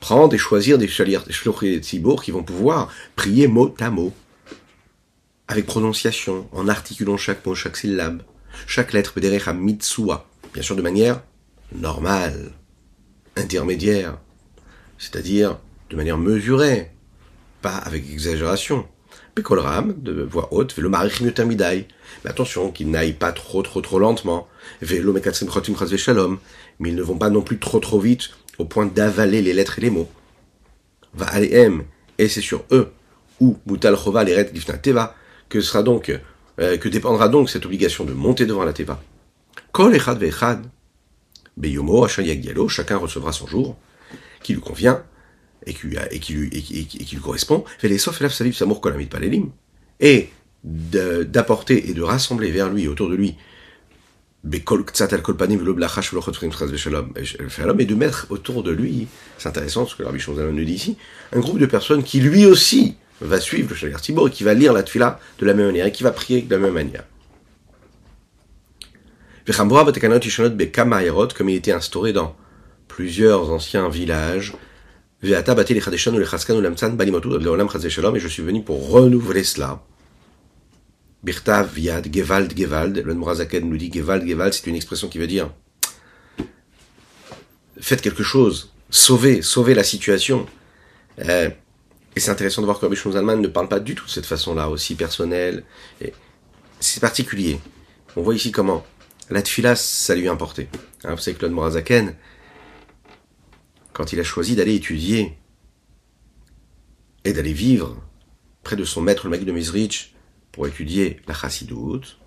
Prendre 0.00 0.34
et 0.34 0.38
choisir 0.38 0.78
des 0.78 0.88
shlochim 0.88 1.78
tzibour 1.78 2.22
qui 2.22 2.30
vont 2.30 2.42
pouvoir 2.42 2.90
prier 3.16 3.48
mot 3.48 3.74
à 3.78 3.90
mot. 3.90 4.14
Avec 5.46 5.66
prononciation, 5.66 6.48
en 6.52 6.68
articulant 6.68 7.18
chaque 7.18 7.44
mot, 7.44 7.54
chaque 7.54 7.76
syllabe. 7.76 8.22
Chaque 8.66 8.94
lettre, 8.94 9.12
à 9.46 9.52
mitsua. 9.52 10.26
Bien 10.54 10.62
sûr, 10.62 10.74
de 10.74 10.80
manière 10.80 11.22
normale, 11.74 12.52
intermédiaire. 13.36 14.16
C'est-à-dire 14.96 15.58
de 15.90 15.96
manière 15.96 16.16
mesurée. 16.16 16.92
Pas 17.60 17.76
avec 17.76 18.10
exagération. 18.10 18.88
Pekolram, 19.34 19.94
de 19.96 20.22
voix 20.22 20.48
haute, 20.52 20.76
le 20.76 20.88
Mais 20.88 21.86
attention, 22.24 22.70
qu'ils 22.70 22.90
n'aillent 22.90 23.12
pas 23.14 23.32
trop, 23.32 23.62
trop, 23.62 23.80
trop 23.80 23.98
lentement. 23.98 24.46
Velo 24.80 25.14
shalom. 25.96 26.38
Mais 26.78 26.90
ils 26.90 26.94
ne 26.94 27.02
vont 27.02 27.18
pas 27.18 27.30
non 27.30 27.42
plus 27.42 27.58
trop, 27.58 27.80
trop 27.80 27.98
vite 27.98 28.30
au 28.58 28.64
point 28.64 28.86
d'avaler 28.86 29.42
les 29.42 29.52
lettres 29.52 29.78
et 29.78 29.82
les 29.82 29.90
mots. 29.90 30.08
Va 31.14 31.40
m 31.40 31.84
et 32.18 32.28
c'est 32.28 32.40
sur 32.40 32.64
eux, 32.70 32.92
ou 33.40 33.58
mutal 33.66 33.96
chova 33.96 34.24
les 34.24 34.46
teva, 34.82 35.14
que 35.48 35.60
sera 35.60 35.82
donc, 35.82 36.16
euh, 36.60 36.76
que 36.76 36.88
dépendra 36.88 37.28
donc 37.28 37.50
cette 37.50 37.66
obligation 37.66 38.04
de 38.04 38.12
monter 38.12 38.46
devant 38.46 38.64
la 38.64 38.72
teva. 38.72 39.02
Kol 39.72 39.94
echad 39.94 40.18
ve'echad, 40.18 40.64
beyomo 41.56 42.06
chacun 42.06 42.96
recevra 42.96 43.32
son 43.32 43.46
jour, 43.46 43.76
qui 44.42 44.54
lui 44.54 44.60
convient, 44.60 45.02
et 45.66 45.74
qui, 45.74 45.96
et 46.10 46.20
qui, 46.20 46.34
lui, 46.34 46.48
et 46.52 46.60
qui, 46.60 47.14
lui 47.14 47.22
correspond, 47.22 47.64
et 50.00 50.28
d'apporter 50.64 51.90
et 51.90 51.94
de 51.94 52.02
rassembler 52.02 52.50
vers 52.50 52.70
lui, 52.70 52.88
autour 52.88 53.08
de 53.08 53.14
lui, 53.14 53.36
et 54.52 54.60
de 57.86 57.94
mettre 57.94 58.26
autour 58.30 58.62
de 58.62 58.70
lui, 58.70 59.06
c'est 59.38 59.48
intéressant 59.48 59.86
ce 59.86 59.96
que 59.96 60.02
Rabbi 60.02 60.18
Shonzalon 60.18 60.52
nous 60.52 60.64
dit 60.64 60.74
ici, 60.74 60.96
un 61.32 61.40
groupe 61.40 61.58
de 61.58 61.66
personnes 61.66 62.02
qui 62.02 62.20
lui 62.20 62.44
aussi 62.44 62.96
va 63.20 63.40
suivre 63.40 63.70
le 63.70 63.74
Shalir 63.74 64.00
Tibor 64.00 64.28
et 64.28 64.30
qui 64.30 64.44
va 64.44 64.54
lire 64.54 64.72
la 64.72 64.82
Tfila 64.82 65.18
de 65.38 65.46
la 65.46 65.54
même 65.54 65.66
manière 65.66 65.86
et 65.86 65.92
qui 65.92 66.02
va 66.02 66.10
prier 66.10 66.42
de 66.42 66.54
la 66.54 66.60
même 66.60 66.74
manière. 66.74 67.04
Comme 69.46 71.48
il 71.48 71.56
était 71.56 71.72
instauré 71.72 72.12
dans 72.12 72.36
plusieurs 72.88 73.50
anciens 73.50 73.88
villages, 73.88 74.54
et 78.16 78.20
je 78.20 78.28
suis 78.28 78.42
venu 78.42 78.62
pour 78.62 78.90
renouveler 78.90 79.44
cela. 79.44 79.82
Birtav 81.22 81.72
Viad, 81.72 82.14
Gewald, 82.14 82.56
Gewald. 82.56 83.02
Le 83.04 83.14
Mourazaken 83.14 83.68
nous 83.68 83.76
dit 83.78 83.90
Gewald, 83.92 84.28
Gewald, 84.28 84.52
c'est 84.52 84.66
une 84.66 84.76
expression 84.76 85.08
qui 85.08 85.18
veut 85.18 85.26
dire 85.26 85.50
faites 87.80 88.00
quelque 88.00 88.22
chose, 88.22 88.72
sauvez, 88.90 89.42
sauvez 89.42 89.74
la 89.74 89.84
situation. 89.84 90.46
Euh, 91.20 91.50
et 92.16 92.20
c'est 92.20 92.30
intéressant 92.30 92.62
de 92.62 92.66
voir 92.66 92.78
que 92.78 92.86
Rabbi 92.86 92.96
Zalman 92.96 93.40
ne 93.40 93.48
parle 93.48 93.68
pas 93.68 93.80
du 93.80 93.94
tout 93.94 94.06
de 94.06 94.10
cette 94.10 94.26
façon-là, 94.26 94.68
aussi 94.68 94.94
personnelle. 94.94 95.64
C'est 96.80 97.00
particulier. 97.00 97.60
On 98.16 98.22
voit 98.22 98.34
ici 98.34 98.52
comment 98.52 98.86
la 99.30 99.42
tfila, 99.42 99.74
ça 99.74 100.14
lui 100.14 100.28
a 100.28 100.32
importé. 100.32 100.68
Hein, 101.02 101.14
vous 101.14 101.20
savez 101.20 101.36
que 101.36 101.44
le 101.44 101.52
Mourazaken, 101.52 102.14
quand 103.94 104.12
il 104.12 104.20
a 104.20 104.24
choisi 104.24 104.56
d'aller 104.56 104.74
étudier 104.74 105.38
et 107.24 107.32
d'aller 107.32 107.54
vivre 107.54 108.02
près 108.62 108.76
de 108.76 108.84
son 108.84 109.00
maître, 109.00 109.24
le 109.24 109.30
Magui 109.30 109.46
de 109.46 109.52
Mizrich, 109.52 110.14
pour 110.52 110.66
étudier 110.66 111.20
la 111.26 111.32
chassidoute, 111.32 112.18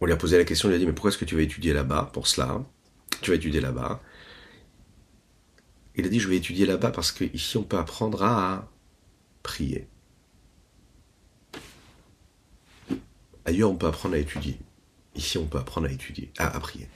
on 0.00 0.06
lui 0.06 0.12
a 0.12 0.16
posé 0.16 0.38
la 0.38 0.44
question, 0.44 0.68
il 0.68 0.70
lui 0.70 0.76
a 0.76 0.78
dit, 0.78 0.86
mais 0.86 0.92
pourquoi 0.92 1.10
est-ce 1.10 1.18
que 1.18 1.24
tu 1.24 1.34
vas 1.34 1.42
étudier 1.42 1.72
là-bas 1.72 2.10
pour 2.12 2.26
cela? 2.26 2.64
Tu 3.22 3.30
vas 3.30 3.36
étudier 3.36 3.60
là-bas. 3.60 4.00
Il 5.96 6.06
a 6.06 6.08
dit, 6.08 6.20
je 6.20 6.28
vais 6.28 6.36
étudier 6.36 6.66
là-bas 6.66 6.90
parce 6.90 7.10
qu'ici 7.10 7.56
on 7.56 7.64
peut 7.64 7.78
apprendre 7.78 8.22
à 8.22 8.70
prier. 9.42 9.88
Ailleurs 13.44 13.70
on 13.70 13.76
peut 13.76 13.86
apprendre 13.86 14.14
à 14.14 14.18
étudier. 14.18 14.58
Ici 15.16 15.38
on 15.38 15.46
peut 15.46 15.58
apprendre 15.58 15.88
à 15.88 15.90
étudier, 15.90 16.32
à 16.38 16.48
prier. 16.60 16.88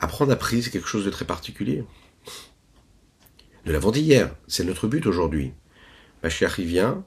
Apprendre 0.00 0.32
à 0.32 0.36
prier, 0.36 0.62
c'est 0.62 0.70
quelque 0.70 0.88
chose 0.88 1.04
de 1.04 1.10
très 1.10 1.24
particulier. 1.24 1.84
Nous 3.64 3.72
l'avons 3.72 3.90
dit 3.90 4.00
hier, 4.00 4.34
c'est 4.46 4.64
notre 4.64 4.86
but 4.86 5.06
aujourd'hui. 5.06 5.52
Machiach 6.22 6.58
y 6.58 6.64
vient, 6.64 7.04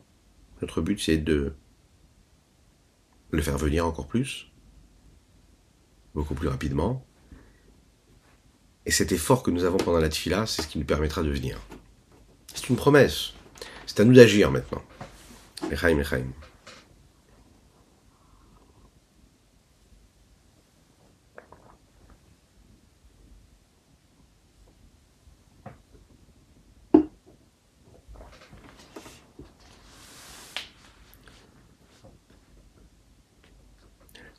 notre 0.62 0.82
but 0.82 1.00
c'est 1.00 1.18
de 1.18 1.54
le 3.32 3.42
faire 3.42 3.58
venir 3.58 3.86
encore 3.86 4.08
plus, 4.08 4.52
beaucoup 6.14 6.36
plus 6.36 6.50
rapidement. 6.50 7.06
Et 8.86 8.92
cet 8.92 9.12
effort 9.12 9.44
que 9.44 9.52
nous 9.52 9.64
avons 9.64 9.78
pendant 9.78 10.00
la 10.00 10.10
tfila, 10.10 10.46
c'est 10.46 10.64
ce 10.64 10.68
qui 10.68 10.80
nous 10.80 10.86
permettra 10.86 11.24
de 11.24 11.30
venir. 11.30 11.60
C'est 12.54 12.70
une 12.70 12.76
promesse. 12.76 13.34
C'est 13.86 14.00
à 14.00 14.06
nous 14.06 14.14
d'agir 14.14 14.52
maintenant. 14.52 14.84
Echaim, 15.72 16.00
echaim. 16.00 16.26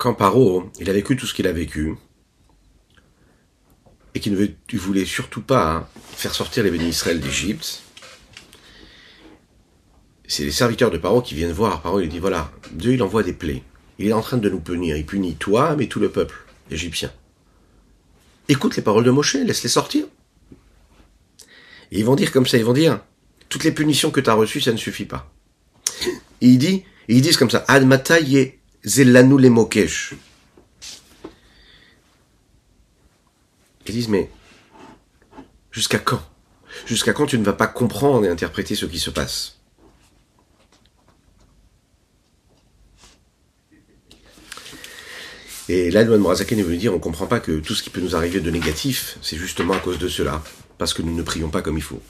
Quand 0.03 0.15
Paro, 0.15 0.69
il 0.81 0.91
a 0.91 0.93
vécu 0.93 1.17
tout 1.17 1.27
ce 1.27 1.33
qu'il 1.33 1.47
a 1.47 1.53
vécu, 1.53 1.95
et 4.17 4.19
qu'il 4.21 4.33
ne 4.33 4.79
voulait 4.79 5.05
surtout 5.05 5.43
pas 5.43 5.73
hein, 5.73 5.89
faire 6.17 6.35
sortir 6.35 6.65
les 6.65 6.73
bénis 6.73 6.89
Israël 6.89 7.21
d'Égypte, 7.21 7.85
c'est 10.27 10.43
les 10.43 10.51
serviteurs 10.51 10.91
de 10.91 10.99
Paro 10.99 11.23
qui 11.23 11.37
viennent 11.37 11.53
voir. 11.53 11.83
Paro, 11.83 12.01
il 12.01 12.09
dit, 12.09 12.19
voilà, 12.19 12.51
Dieu, 12.73 12.95
il 12.95 13.03
envoie 13.05 13.23
des 13.23 13.33
plaies. 13.33 13.63
Il 14.01 14.09
est 14.09 14.13
en 14.13 14.23
train 14.23 14.39
de 14.39 14.51
nous 14.51 14.59
punir. 14.59 14.97
Il 14.97 15.07
punit 15.07 15.37
toi, 15.37 15.77
mais 15.77 15.87
tout 15.87 16.01
le 16.01 16.11
peuple 16.11 16.47
égyptien. 16.69 17.13
Écoute 18.49 18.75
les 18.75 18.83
paroles 18.83 19.05
de 19.05 19.13
Moshe, 19.13 19.37
laisse-les 19.37 19.69
sortir. 19.69 20.07
Et 21.93 22.01
ils 22.01 22.05
vont 22.05 22.17
dire 22.17 22.33
comme 22.33 22.47
ça, 22.47 22.59
ils 22.59 22.65
vont 22.65 22.73
dire, 22.73 22.99
toutes 23.49 23.63
les 23.63 23.71
punitions 23.71 24.11
que 24.11 24.19
tu 24.19 24.31
as 24.31 24.35
reçues, 24.35 24.63
ça 24.63 24.73
ne 24.73 24.79
suffit 24.79 25.05
pas. 25.05 25.33
Ils 26.41 26.83
disent 27.09 27.37
comme 27.37 27.51
ça, 27.51 27.65
Ad 27.69 27.87
mataye 27.87 28.59
Zelanou 28.85 29.39
les 29.39 29.51
mokesh. 29.51 30.15
Ils 33.87 33.95
disent, 33.95 34.09
mais 34.09 34.31
jusqu'à 35.71 35.99
quand? 35.99 36.23
Jusqu'à 36.87 37.13
quand 37.13 37.27
tu 37.27 37.39
ne 37.39 37.45
vas 37.45 37.53
pas 37.53 37.67
comprendre 37.67 38.25
et 38.25 38.29
interpréter 38.29 38.75
ce 38.75 38.87
qui 38.87 38.99
se 38.99 39.11
passe? 39.11 39.59
Et 45.69 45.91
là, 45.91 46.03
le 46.03 46.19
Morazaken 46.19 46.63
veut 46.63 46.77
dire, 46.77 46.93
on 46.93 46.97
ne 46.97 47.01
comprend 47.01 47.27
pas 47.27 47.39
que 47.41 47.61
tout 47.61 47.75
ce 47.75 47.83
qui 47.83 47.91
peut 47.91 48.01
nous 48.01 48.17
arriver 48.17 48.41
de 48.41 48.51
négatif, 48.51 49.19
c'est 49.23 49.37
justement 49.37 49.75
à 49.75 49.79
cause 49.79 49.99
de 49.99 50.09
cela, 50.09 50.43
parce 50.77 50.93
que 50.93 51.03
nous 51.03 51.15
ne 51.15 51.23
prions 51.23 51.51
pas 51.51 51.63
comme 51.63 51.77
il 51.77 51.83
faut. 51.83 52.03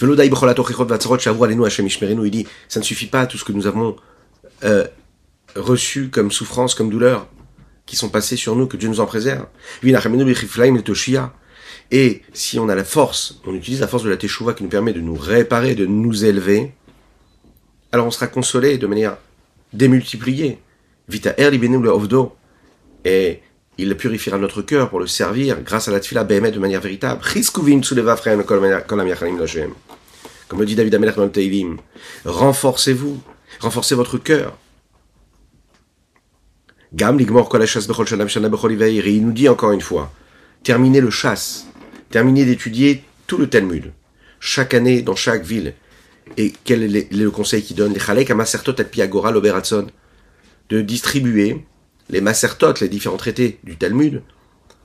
Il 0.00 0.08
dit, 2.30 2.46
ça 2.68 2.80
ne 2.80 2.84
suffit 2.84 3.06
pas 3.06 3.26
tout 3.26 3.38
ce 3.38 3.44
que 3.44 3.52
nous 3.52 3.66
avons 3.66 3.96
euh, 4.64 4.86
reçus 5.56 6.08
comme 6.08 6.30
souffrance, 6.30 6.74
comme 6.74 6.90
douleur, 6.90 7.28
qui 7.86 7.96
sont 7.96 8.08
passés 8.08 8.36
sur 8.36 8.56
nous, 8.56 8.66
que 8.66 8.76
Dieu 8.76 8.88
nous 8.88 9.00
en 9.00 9.06
préserve. 9.06 9.46
Et 11.90 12.22
si 12.32 12.58
on 12.58 12.68
a 12.68 12.74
la 12.74 12.84
force, 12.84 13.40
on 13.44 13.54
utilise 13.54 13.80
la 13.80 13.88
force 13.88 14.02
de 14.02 14.10
la 14.10 14.16
Teshuvah 14.16 14.54
qui 14.54 14.62
nous 14.62 14.68
permet 14.68 14.92
de 14.92 15.00
nous 15.00 15.14
réparer, 15.14 15.74
de 15.74 15.86
nous 15.86 16.24
élever, 16.24 16.72
alors 17.92 18.06
on 18.06 18.10
sera 18.10 18.26
consolé 18.26 18.78
de 18.78 18.86
manière 18.86 19.18
démultipliée. 19.74 20.58
Vita 21.08 21.34
er 21.36 21.50
ovdo. 21.88 22.34
Et 23.04 23.40
il 23.76 23.94
purifiera 23.96 24.38
notre 24.38 24.62
cœur 24.62 24.88
pour 24.88 25.00
le 25.00 25.06
servir 25.06 25.60
grâce 25.62 25.88
à 25.88 25.92
la 25.92 26.00
tfila 26.00 26.24
de 26.24 26.58
manière 26.58 26.80
véritable. 26.80 27.20
Comme 30.48 30.60
le 30.60 30.66
dit 30.66 30.74
David 30.74 30.94
Amelech 30.94 31.16
dans 31.16 31.24
le 31.24 31.30
Teilim. 31.30 31.76
Renforcez-vous. 32.24 33.20
Renforcez 33.60 33.94
votre 33.94 34.18
cœur. 34.18 34.56
Gam 36.94 37.16
ligmor 37.16 37.48
kol 37.48 37.60
bechol 37.60 38.06
shana 38.06 38.48
bechol 38.50 38.72
il 38.72 39.24
nous 39.24 39.32
dit 39.32 39.48
encore 39.48 39.72
une 39.72 39.80
fois, 39.80 40.12
terminez 40.62 41.00
le 41.00 41.08
chasse, 41.10 41.66
terminez 42.10 42.44
d'étudier 42.44 43.02
tout 43.26 43.38
le 43.38 43.48
Talmud, 43.48 43.92
chaque 44.40 44.74
année 44.74 45.00
dans 45.00 45.16
chaque 45.16 45.42
ville. 45.42 45.74
Et 46.36 46.52
quel 46.64 46.94
est 46.94 47.12
le 47.12 47.30
conseil 47.30 47.62
qu'il 47.62 47.76
donne? 47.76 47.94
Les 47.94 47.98
chalek 47.98 48.30
à 48.30 48.34
masertot 48.34 48.74
et 48.78 48.84
piagora 48.84 49.30
l'oberatson, 49.30 49.86
de 50.68 50.82
distribuer 50.82 51.64
les 52.10 52.20
masertot, 52.20 52.74
les 52.82 52.88
différents 52.88 53.16
traités 53.16 53.58
du 53.64 53.76
Talmud, 53.76 54.22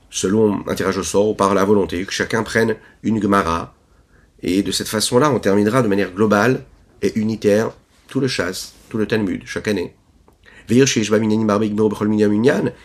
selon 0.08 0.66
un 0.66 0.74
tirage 0.74 0.96
au 0.96 1.02
sort 1.02 1.28
ou 1.28 1.34
par 1.34 1.54
la 1.54 1.64
volonté, 1.64 2.04
que 2.04 2.12
chacun 2.12 2.42
prenne 2.42 2.76
une 3.02 3.20
gemara. 3.20 3.74
Et 4.42 4.62
de 4.62 4.72
cette 4.72 4.88
façon-là, 4.88 5.30
on 5.30 5.40
terminera 5.40 5.82
de 5.82 5.88
manière 5.88 6.12
globale 6.12 6.64
et 7.02 7.18
unitaire 7.18 7.70
tout 8.08 8.20
le 8.20 8.28
chasse, 8.28 8.72
tout 8.88 8.96
le 8.96 9.06
Talmud, 9.06 9.42
chaque 9.44 9.68
année. 9.68 9.94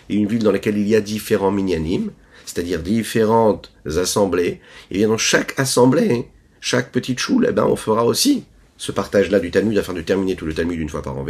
Et 0.10 0.16
une 0.16 0.28
ville 0.28 0.44
dans 0.44 0.52
laquelle 0.52 0.78
il 0.78 0.88
y 0.88 0.96
a 0.96 1.02
différents 1.02 1.52
minyanim, 1.52 2.12
c'est-à-dire 2.46 2.82
différentes 2.82 3.72
assemblées, 3.86 4.62
et 4.92 4.98
bien 4.98 5.08
dans 5.08 5.18
chaque 5.18 5.60
assemblée, 5.60 6.28
chaque 6.62 6.92
petite 6.92 7.20
choule, 7.20 7.48
eh 7.50 7.52
ben, 7.52 7.66
on 7.66 7.76
fera 7.76 8.06
aussi 8.06 8.46
ce 8.78 8.92
partage-là 8.92 9.40
du 9.40 9.52
Talmud 9.52 9.78
afin 9.78 9.94
de 9.94 10.02
terminer 10.02 10.36
tout 10.36 10.46
le 10.46 10.54
Talmud 10.54 10.80
une 10.80 10.90
fois 10.90 11.02
par 11.02 11.18
an. 11.18 11.26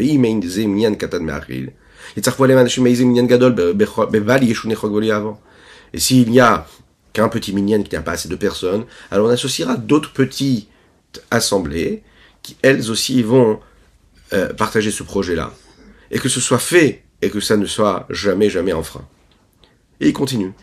Et 5.94 6.00
s'il 6.00 6.30
n'y 6.30 6.40
a 6.40 6.68
qu'un 7.14 7.30
petit 7.30 7.54
minyan 7.54 7.84
qui 7.84 7.96
n'a 7.96 8.02
pas 8.02 8.14
assez 8.14 8.28
de 8.28 8.36
personnes, 8.36 8.86
alors 9.12 9.28
on 9.28 9.30
associera 9.30 9.78
d'autres 9.78 10.14
petites 10.14 10.68
assemblées 11.30 12.02
qui 12.42 12.58
elles 12.62 12.90
aussi 12.90 13.22
vont 13.22 13.60
euh, 14.34 14.52
partager 14.54 14.92
ce 14.92 15.04
projet-là. 15.04 15.54
Et 16.14 16.20
que 16.20 16.30
ce 16.30 16.40
soit 16.40 16.60
fait 16.60 17.04
et 17.22 17.30
que 17.30 17.42
ça 17.42 17.58
ne 17.58 17.66
soit 17.66 18.06
jamais, 18.10 18.50
jamais 18.50 18.72
en 18.72 18.84
frein. 18.84 19.06
Et 20.00 20.08
il 20.10 20.14
continue. 20.14 20.54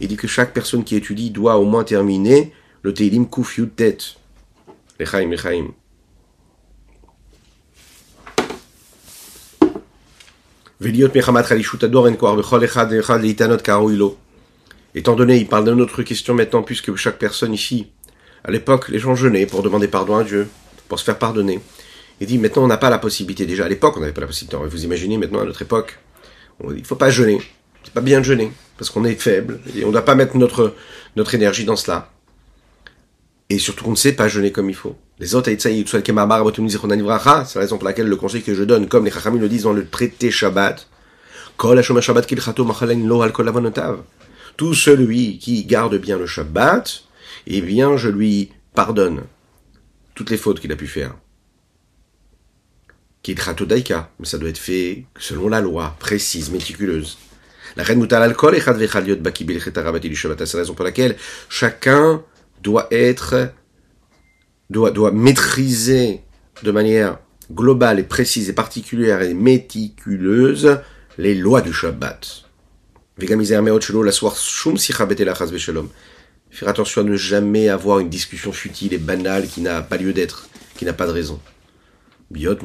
Il 0.00 0.08
dit 0.08 0.16
que 0.16 0.26
chaque 0.26 0.52
personne 0.52 0.84
qui 0.84 0.96
étudie 0.96 1.30
doit 1.30 1.56
au 1.56 1.64
moins 1.64 1.84
terminer 1.84 2.52
le 2.82 2.92
Teilim 2.92 3.28
Kufyutet. 3.28 3.98
Lechaim, 4.98 5.30
Lechaim. 5.30 5.68
Étant 14.94 15.14
donné, 15.14 15.36
il 15.36 15.46
parle 15.46 15.64
d'une 15.64 15.80
autre 15.82 16.02
question 16.02 16.34
maintenant, 16.34 16.62
puisque 16.62 16.94
chaque 16.96 17.18
personne 17.18 17.52
ici, 17.52 17.88
à 18.44 18.50
l'époque, 18.50 18.88
les 18.88 18.98
gens 18.98 19.14
jeûnaient 19.14 19.46
pour 19.46 19.62
demander 19.62 19.88
pardon 19.88 20.16
à 20.16 20.24
Dieu, 20.24 20.48
pour 20.88 20.98
se 20.98 21.04
faire 21.04 21.18
pardonner. 21.18 21.60
Il 22.20 22.26
dit 22.26 22.38
maintenant 22.38 22.64
on 22.64 22.68
n'a 22.68 22.76
pas 22.76 22.90
la 22.90 22.98
possibilité. 22.98 23.46
Déjà 23.46 23.64
à 23.64 23.68
l'époque 23.68 23.96
on 23.96 24.00
n'avait 24.00 24.12
pas 24.12 24.20
la 24.20 24.26
possibilité. 24.26 24.56
Vous 24.56 24.84
imaginez 24.84 25.16
maintenant 25.16 25.40
à 25.40 25.44
notre 25.44 25.62
époque, 25.62 25.98
il 26.62 26.74
ne 26.74 26.84
faut 26.84 26.96
pas 26.96 27.10
jeûner. 27.10 27.40
C'est 27.82 27.94
pas 27.94 28.02
bien 28.02 28.18
de 28.20 28.24
jeûner 28.24 28.52
parce 28.76 28.90
qu'on 28.90 29.04
est 29.04 29.14
faible 29.14 29.60
et 29.74 29.84
on 29.84 29.88
ne 29.88 29.92
doit 29.92 30.04
pas 30.04 30.14
mettre 30.14 30.36
notre 30.36 30.74
notre 31.16 31.34
énergie 31.34 31.64
dans 31.64 31.76
cela. 31.76 32.10
Et 33.48 33.58
surtout 33.58 33.86
on 33.86 33.92
ne 33.92 33.96
sait 33.96 34.12
pas 34.12 34.28
jeûner 34.28 34.52
comme 34.52 34.68
il 34.68 34.76
faut. 34.76 34.96
Les 35.18 35.34
autres 35.34 35.50
c'est 35.50 35.74
la 35.74 35.84
raison 37.60 37.78
pour 37.78 37.84
laquelle 37.84 38.06
le 38.06 38.16
conseil 38.16 38.42
que 38.42 38.54
je 38.54 38.64
donne, 38.64 38.88
comme 38.88 39.04
les 39.04 39.10
Chachamim 39.10 39.40
le 39.40 39.48
disent 39.48 39.64
dans 39.64 39.72
le 39.72 39.86
traité 39.86 40.30
Shabbat, 40.30 40.88
tout 44.56 44.74
celui 44.74 45.38
qui 45.38 45.64
garde 45.64 45.96
bien 45.96 46.16
le 46.16 46.26
Shabbat, 46.26 47.04
eh 47.46 47.60
bien 47.60 47.96
je 47.96 48.08
lui 48.08 48.50
pardonne 48.74 49.22
toutes 50.14 50.30
les 50.30 50.36
fautes 50.36 50.60
qu'il 50.60 50.72
a 50.72 50.76
pu 50.76 50.86
faire 50.86 51.14
est 53.30 53.66
daika, 53.66 54.10
mais 54.18 54.26
ça 54.26 54.38
doit 54.38 54.48
être 54.48 54.58
fait 54.58 55.04
selon 55.18 55.48
la 55.48 55.60
loi, 55.60 55.96
précise, 55.98 56.50
méticuleuse. 56.50 57.18
La 57.76 57.84
reine 57.84 57.98
moutal 57.98 58.22
alcool 58.22 58.56
et 58.56 58.60
C'est 58.60 58.72
la 60.54 60.62
raison 60.62 60.74
pour 60.74 60.84
laquelle 60.84 61.16
chacun 61.48 62.22
doit 62.62 62.88
être, 62.90 63.52
doit, 64.68 64.90
doit 64.90 65.12
maîtriser 65.12 66.22
de 66.62 66.70
manière 66.72 67.18
globale 67.52 68.00
et 68.00 68.04
précise 68.04 68.48
et 68.48 68.52
particulière 68.52 69.22
et 69.22 69.34
méticuleuse 69.34 70.80
les 71.18 71.34
lois 71.34 71.60
du 71.60 71.72
Shabbat. 71.72 72.44
Faire 76.50 76.68
attention 76.68 77.02
à 77.02 77.04
ne 77.04 77.16
jamais 77.16 77.68
avoir 77.68 78.00
une 78.00 78.08
discussion 78.08 78.52
futile 78.52 78.92
et 78.92 78.98
banale 78.98 79.46
qui 79.46 79.60
n'a 79.60 79.82
pas 79.82 79.96
lieu 79.96 80.12
d'être, 80.12 80.48
qui 80.76 80.84
n'a 80.84 80.92
pas 80.92 81.06
de 81.06 81.12
raison. 81.12 81.40
Biot 82.30 82.58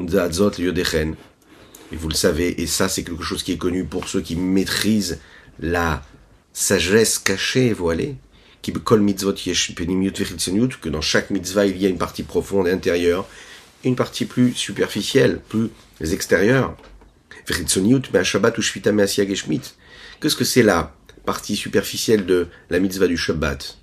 Et 1.92 1.96
vous 1.96 2.10
le 2.10 2.16
savez, 2.16 2.62
et 2.62 2.68
ça 2.68 2.90
c'est 2.90 3.04
quelque 3.04 3.24
chose 3.24 3.44
qui 3.44 3.52
est 3.52 3.58
connu 3.58 3.86
pour 3.86 4.10
ceux 4.10 4.22
qui 4.22 4.36
maîtrisent 4.36 5.20
la 5.60 6.04
sagesse 6.52 7.20
cachée 7.20 7.68
et 7.68 7.74
voilée. 7.74 8.16
Qui 8.64 8.72
mitzvot 8.72 9.34
que 9.34 10.90
dans 10.90 11.02
chaque 11.02 11.30
mitzvah 11.30 11.68
il 11.68 11.78
y 11.78 11.86
a 11.86 11.90
une 11.90 12.00
partie 12.00 12.24
profonde 12.24 12.68
et 12.68 12.72
intérieure, 12.72 13.28
une 13.84 13.96
partie 13.96 14.26
plus 14.26 14.54
superficielle, 14.54 15.40
plus 15.48 15.70
extérieure. 16.02 16.76
Qu'est-ce 20.20 20.36
que 20.36 20.44
c'est 20.44 20.64
la 20.64 20.96
partie 21.26 21.56
superficielle 21.56 22.26
de 22.26 22.48
la 22.70 22.80
mitzvah 22.80 23.08
du 23.08 23.18
Shabbat 23.18 23.78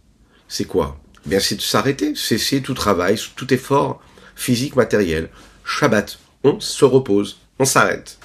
C'est 0.49 0.65
quoi? 0.65 1.01
Eh 1.27 1.29
Bien, 1.29 1.41
c'est 1.41 1.57
de 1.57 1.61
s'arrêter, 1.61 2.15
cesser 2.15 2.63
tout 2.63 2.75
travail, 2.75 3.21
tout 3.37 3.53
effort 3.53 4.03
physique, 4.35 4.77
matériel, 4.77 5.29
Shabbat. 5.65 6.19
On 6.45 6.59
se 6.61 6.85
repose, 6.85 7.39
on 7.59 7.65
s'arrête. 7.65 8.19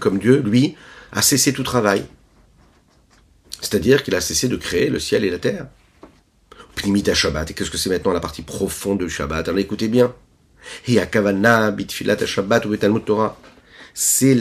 Comme 0.00 0.18
Dieu, 0.18 0.40
lui, 0.40 0.74
a 1.12 1.22
cessé 1.22 1.52
tout 1.52 1.62
travail. 1.62 2.04
C'est-à-dire 3.60 4.02
qu'il 4.02 4.14
a 4.14 4.20
cessé 4.20 4.48
de 4.48 4.56
créer 4.56 4.88
le 4.88 4.98
ciel 4.98 5.24
et 5.24 5.30
la 5.30 5.38
terre. 5.38 5.68
Pnimita 6.74 7.14
Shabbat. 7.14 7.50
Et 7.50 7.54
qu'est-ce 7.54 7.70
que 7.70 7.78
c'est 7.78 7.90
maintenant 7.90 8.12
la 8.12 8.20
partie 8.20 8.42
profonde 8.42 9.00
de 9.00 9.08
Shabbat? 9.08 9.48
Alors 9.48 9.60
écoutez 9.60 9.88
bien. 9.88 10.14
C'est 13.94 14.34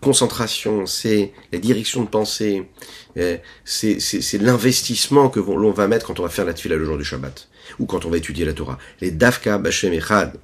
concentration, 0.00 0.86
c'est 0.86 1.32
la 1.52 1.58
direction 1.58 2.02
de 2.02 2.08
pensée, 2.08 2.68
euh, 3.16 3.36
c'est 3.64 4.38
l'investissement 4.40 5.28
que 5.28 5.40
l'on 5.40 5.70
va 5.70 5.88
mettre 5.88 6.06
quand 6.06 6.20
on 6.20 6.22
va 6.22 6.28
faire 6.28 6.44
la 6.44 6.54
tefila 6.54 6.76
le 6.76 6.84
jour 6.84 6.98
du 6.98 7.04
Shabbat 7.04 7.48
ou 7.78 7.86
quand 7.86 8.04
on 8.04 8.10
va 8.10 8.16
étudier 8.16 8.44
la 8.44 8.52
Torah. 8.52 8.78
Les 9.00 9.10
Dafka 9.10 9.58
Bashem 9.58 9.92
Echad, 9.92 10.34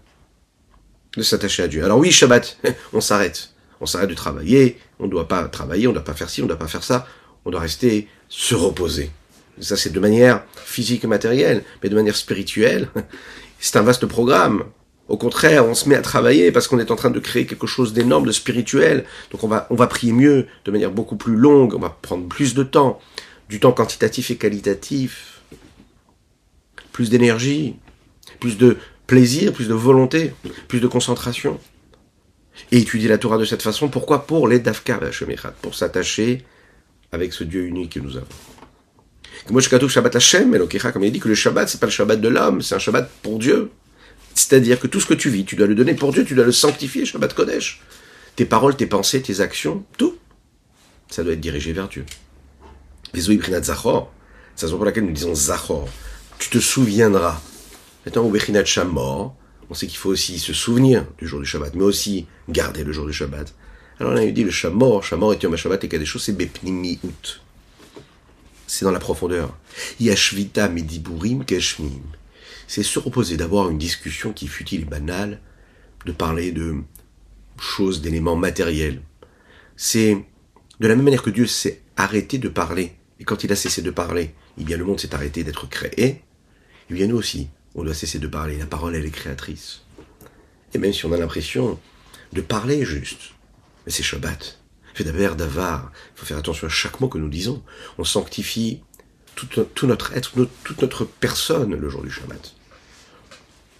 de 1.16 1.22
s'attacher 1.22 1.62
à 1.62 1.68
Dieu. 1.68 1.84
Alors 1.84 1.98
oui, 1.98 2.10
Shabbat, 2.10 2.58
on 2.92 3.00
s'arrête. 3.00 3.50
On 3.80 3.86
s'arrête 3.86 4.10
de 4.10 4.14
travailler, 4.14 4.78
on 5.00 5.06
ne 5.06 5.10
doit 5.10 5.26
pas 5.26 5.48
travailler, 5.48 5.86
on 5.88 5.90
ne 5.90 5.96
doit 5.96 6.04
pas 6.04 6.14
faire 6.14 6.30
ci, 6.30 6.40
on 6.40 6.44
ne 6.44 6.48
doit 6.48 6.58
pas 6.58 6.68
faire 6.68 6.84
ça, 6.84 7.06
on 7.44 7.50
doit 7.50 7.60
rester 7.60 8.08
se 8.28 8.54
reposer. 8.54 9.10
Ça, 9.60 9.76
c'est 9.76 9.90
de 9.90 10.00
manière 10.00 10.44
physique 10.64 11.04
et 11.04 11.06
matérielle, 11.06 11.64
mais 11.82 11.88
de 11.88 11.94
manière 11.94 12.16
spirituelle, 12.16 12.88
c'est 13.60 13.76
un 13.76 13.82
vaste 13.82 14.06
programme. 14.06 14.64
Au 15.08 15.16
contraire, 15.16 15.66
on 15.66 15.74
se 15.74 15.88
met 15.88 15.96
à 15.96 16.00
travailler 16.00 16.52
parce 16.52 16.68
qu'on 16.68 16.78
est 16.78 16.90
en 16.90 16.96
train 16.96 17.10
de 17.10 17.18
créer 17.18 17.46
quelque 17.46 17.66
chose 17.66 17.92
d'énorme, 17.92 18.26
de 18.26 18.32
spirituel. 18.32 19.04
Donc 19.30 19.44
on 19.44 19.48
va, 19.48 19.66
on 19.70 19.74
va 19.74 19.86
prier 19.86 20.12
mieux, 20.12 20.46
de 20.64 20.70
manière 20.70 20.90
beaucoup 20.90 21.16
plus 21.16 21.36
longue, 21.36 21.74
on 21.74 21.78
va 21.78 21.96
prendre 22.02 22.26
plus 22.28 22.54
de 22.54 22.62
temps, 22.62 23.00
du 23.48 23.60
temps 23.60 23.72
quantitatif 23.72 24.30
et 24.30 24.36
qualitatif, 24.36 25.40
plus 26.92 27.10
d'énergie, 27.10 27.76
plus 28.40 28.56
de 28.56 28.78
plaisir, 29.06 29.52
plus 29.52 29.68
de 29.68 29.74
volonté, 29.74 30.32
plus 30.68 30.80
de 30.80 30.86
concentration. 30.86 31.58
Et 32.70 32.78
étudier 32.78 33.08
la 33.08 33.18
Torah 33.18 33.38
de 33.38 33.44
cette 33.44 33.62
façon, 33.62 33.88
pourquoi? 33.88 34.26
Pour 34.26 34.46
les 34.46 34.60
Dafka 34.60 35.00
pour 35.62 35.74
s'attacher 35.74 36.44
avec 37.10 37.32
ce 37.32 37.44
Dieu 37.44 37.64
unique 37.64 37.94
que 37.94 38.00
nous 38.00 38.16
avons. 38.16 38.26
Comme 39.46 39.58
il 41.04 41.12
dit 41.12 41.20
que 41.20 41.28
le 41.28 41.34
Shabbat, 41.34 41.68
c'est 41.68 41.80
pas 41.80 41.86
le 41.86 41.92
Shabbat 41.92 42.20
de 42.20 42.28
l'homme, 42.28 42.62
c'est 42.62 42.74
un 42.74 42.78
Shabbat 42.78 43.10
pour 43.22 43.38
Dieu. 43.38 43.70
C'est-à-dire 44.34 44.80
que 44.80 44.86
tout 44.86 45.00
ce 45.00 45.06
que 45.06 45.14
tu 45.14 45.30
vis, 45.30 45.44
tu 45.44 45.56
dois 45.56 45.66
le 45.66 45.74
donner 45.74 45.94
pour 45.94 46.12
Dieu, 46.12 46.24
tu 46.24 46.34
dois 46.34 46.44
le 46.44 46.52
sanctifier, 46.52 47.04
Shabbat 47.04 47.34
Kodesh. 47.34 47.82
Tes 48.36 48.44
paroles, 48.44 48.76
tes 48.76 48.86
pensées, 48.86 49.20
tes 49.20 49.40
actions, 49.40 49.84
tout, 49.98 50.16
ça 51.08 51.22
doit 51.22 51.34
être 51.34 51.40
dirigé 51.40 51.72
vers 51.72 51.88
Dieu. 51.88 52.04
C'est 53.14 53.28
la 53.28 53.60
raison 54.56 54.76
pour 54.76 54.84
laquelle 54.84 55.04
nous 55.04 55.12
disons 55.12 55.34
Zachor 55.34 55.88
tu 56.42 56.48
te 56.48 56.58
souviendras. 56.58 57.40
Maintenant, 58.04 58.28
Bechinat 58.28 58.64
mort, 58.84 59.36
on 59.70 59.74
sait 59.74 59.86
qu'il 59.86 59.96
faut 59.96 60.10
aussi 60.10 60.40
se 60.40 60.52
souvenir 60.52 61.06
du 61.18 61.28
jour 61.28 61.38
du 61.38 61.46
Shabbat, 61.46 61.76
mais 61.76 61.84
aussi 61.84 62.26
garder 62.48 62.82
le 62.82 62.92
jour 62.92 63.06
du 63.06 63.12
Shabbat. 63.12 63.54
Alors 64.00 64.14
on 64.14 64.16
a 64.16 64.26
dit 64.26 64.42
le 64.42 64.50
Shamor, 64.50 65.04
Shamor 65.04 65.34
et 65.34 65.38
Yom 65.40 65.56
Shabbat 65.56 65.84
et 65.84 65.88
Kadesho, 65.88 66.18
c'est 66.18 66.32
Bepnimi-Out. 66.32 67.40
C'est 68.66 68.84
dans 68.84 68.90
la 68.90 68.98
profondeur. 68.98 69.56
Yashvita 70.00 70.68
Mediburim 70.68 71.44
Kashmim. 71.44 72.02
C'est 72.66 72.82
se 72.82 72.98
reposer 72.98 73.36
d'avoir 73.36 73.68
une 73.70 73.78
discussion 73.78 74.32
qui 74.32 74.48
fut-il 74.48 74.84
banale, 74.84 75.40
de 76.06 76.12
parler 76.12 76.52
de 76.52 76.76
choses, 77.58 78.00
d'éléments 78.00 78.36
matériels. 78.36 79.02
C'est 79.76 80.24
de 80.80 80.88
la 80.88 80.96
même 80.96 81.04
manière 81.04 81.22
que 81.22 81.30
Dieu 81.30 81.46
s'est 81.46 81.82
arrêté 81.96 82.38
de 82.38 82.48
parler. 82.48 82.92
Et 83.20 83.24
quand 83.24 83.44
il 83.44 83.52
a 83.52 83.56
cessé 83.56 83.82
de 83.82 83.90
parler, 83.90 84.34
eh 84.58 84.64
bien 84.64 84.76
le 84.76 84.84
monde 84.84 85.00
s'est 85.00 85.14
arrêté 85.14 85.44
d'être 85.44 85.68
créé. 85.68 86.22
Eh 86.90 86.94
bien 86.94 87.06
nous 87.06 87.16
aussi, 87.16 87.48
on 87.74 87.84
doit 87.84 87.94
cesser 87.94 88.18
de 88.18 88.26
parler. 88.26 88.58
La 88.58 88.66
parole, 88.66 88.96
elle 88.96 89.06
est 89.06 89.10
créatrice. 89.10 89.82
Et 90.74 90.78
même 90.78 90.92
si 90.92 91.06
on 91.06 91.12
a 91.12 91.16
l'impression 91.16 91.78
de 92.32 92.40
parler 92.40 92.84
juste, 92.84 93.32
mais 93.86 93.92
c'est 93.92 94.02
Shabbat. 94.02 94.58
Fait 94.94 95.04
d'abord 95.04 95.36
d'avar. 95.36 95.90
Il 96.14 96.20
faut 96.20 96.26
faire 96.26 96.38
attention 96.38 96.66
à 96.66 96.70
chaque 96.70 97.00
mot 97.00 97.08
que 97.08 97.18
nous 97.18 97.28
disons. 97.28 97.62
On 97.98 98.04
sanctifie 98.04 98.82
tout, 99.34 99.86
notre 99.86 100.12
être, 100.14 100.32
toute 100.64 100.82
notre 100.82 101.04
personne 101.04 101.74
le 101.74 101.88
jour 101.88 102.02
du 102.02 102.10
Shabbat. 102.10 102.54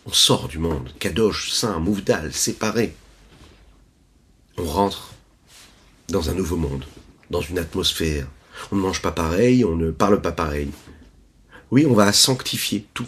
On 0.06 0.12
sort 0.12 0.48
du 0.48 0.58
monde, 0.58 0.90
kadosh, 0.98 1.52
saint, 1.52 1.78
mouvdal, 1.78 2.32
séparé. 2.32 2.94
On 4.58 4.64
rentre 4.64 5.12
dans 6.08 6.28
un 6.28 6.34
nouveau 6.34 6.56
monde, 6.56 6.84
dans 7.30 7.40
une 7.40 7.58
atmosphère. 7.58 8.26
On 8.70 8.76
ne 8.76 8.80
mange 8.80 9.00
pas 9.00 9.12
pareil, 9.12 9.64
on 9.64 9.76
ne 9.76 9.90
parle 9.90 10.20
pas 10.20 10.32
pareil. 10.32 10.70
Oui, 11.70 11.86
on 11.86 11.94
va 11.94 12.12
sanctifier 12.12 12.86
tout. 12.94 13.06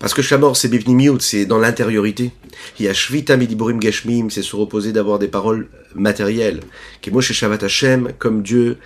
Parce 0.00 0.14
que 0.14 0.22
Shamor, 0.22 0.56
c'est 0.56 0.68
Bivnimiut, 0.68 1.20
c'est 1.20 1.44
dans 1.44 1.58
l'intériorité. 1.58 2.32
Il 2.78 2.86
y 2.86 2.88
a 2.88 2.94
Shvita 2.94 3.36
Midiburim 3.36 3.78
Gashmim, 3.78 4.30
c'est 4.30 4.42
se 4.42 4.56
reposer 4.56 4.92
d'avoir 4.92 5.18
des 5.18 5.28
paroles 5.28 5.68
matérielles. 5.94 6.60
chez 7.02 7.34
Shabbat 7.34 7.62
Hashem, 7.62 8.14
comme 8.18 8.42
Dieu 8.42 8.78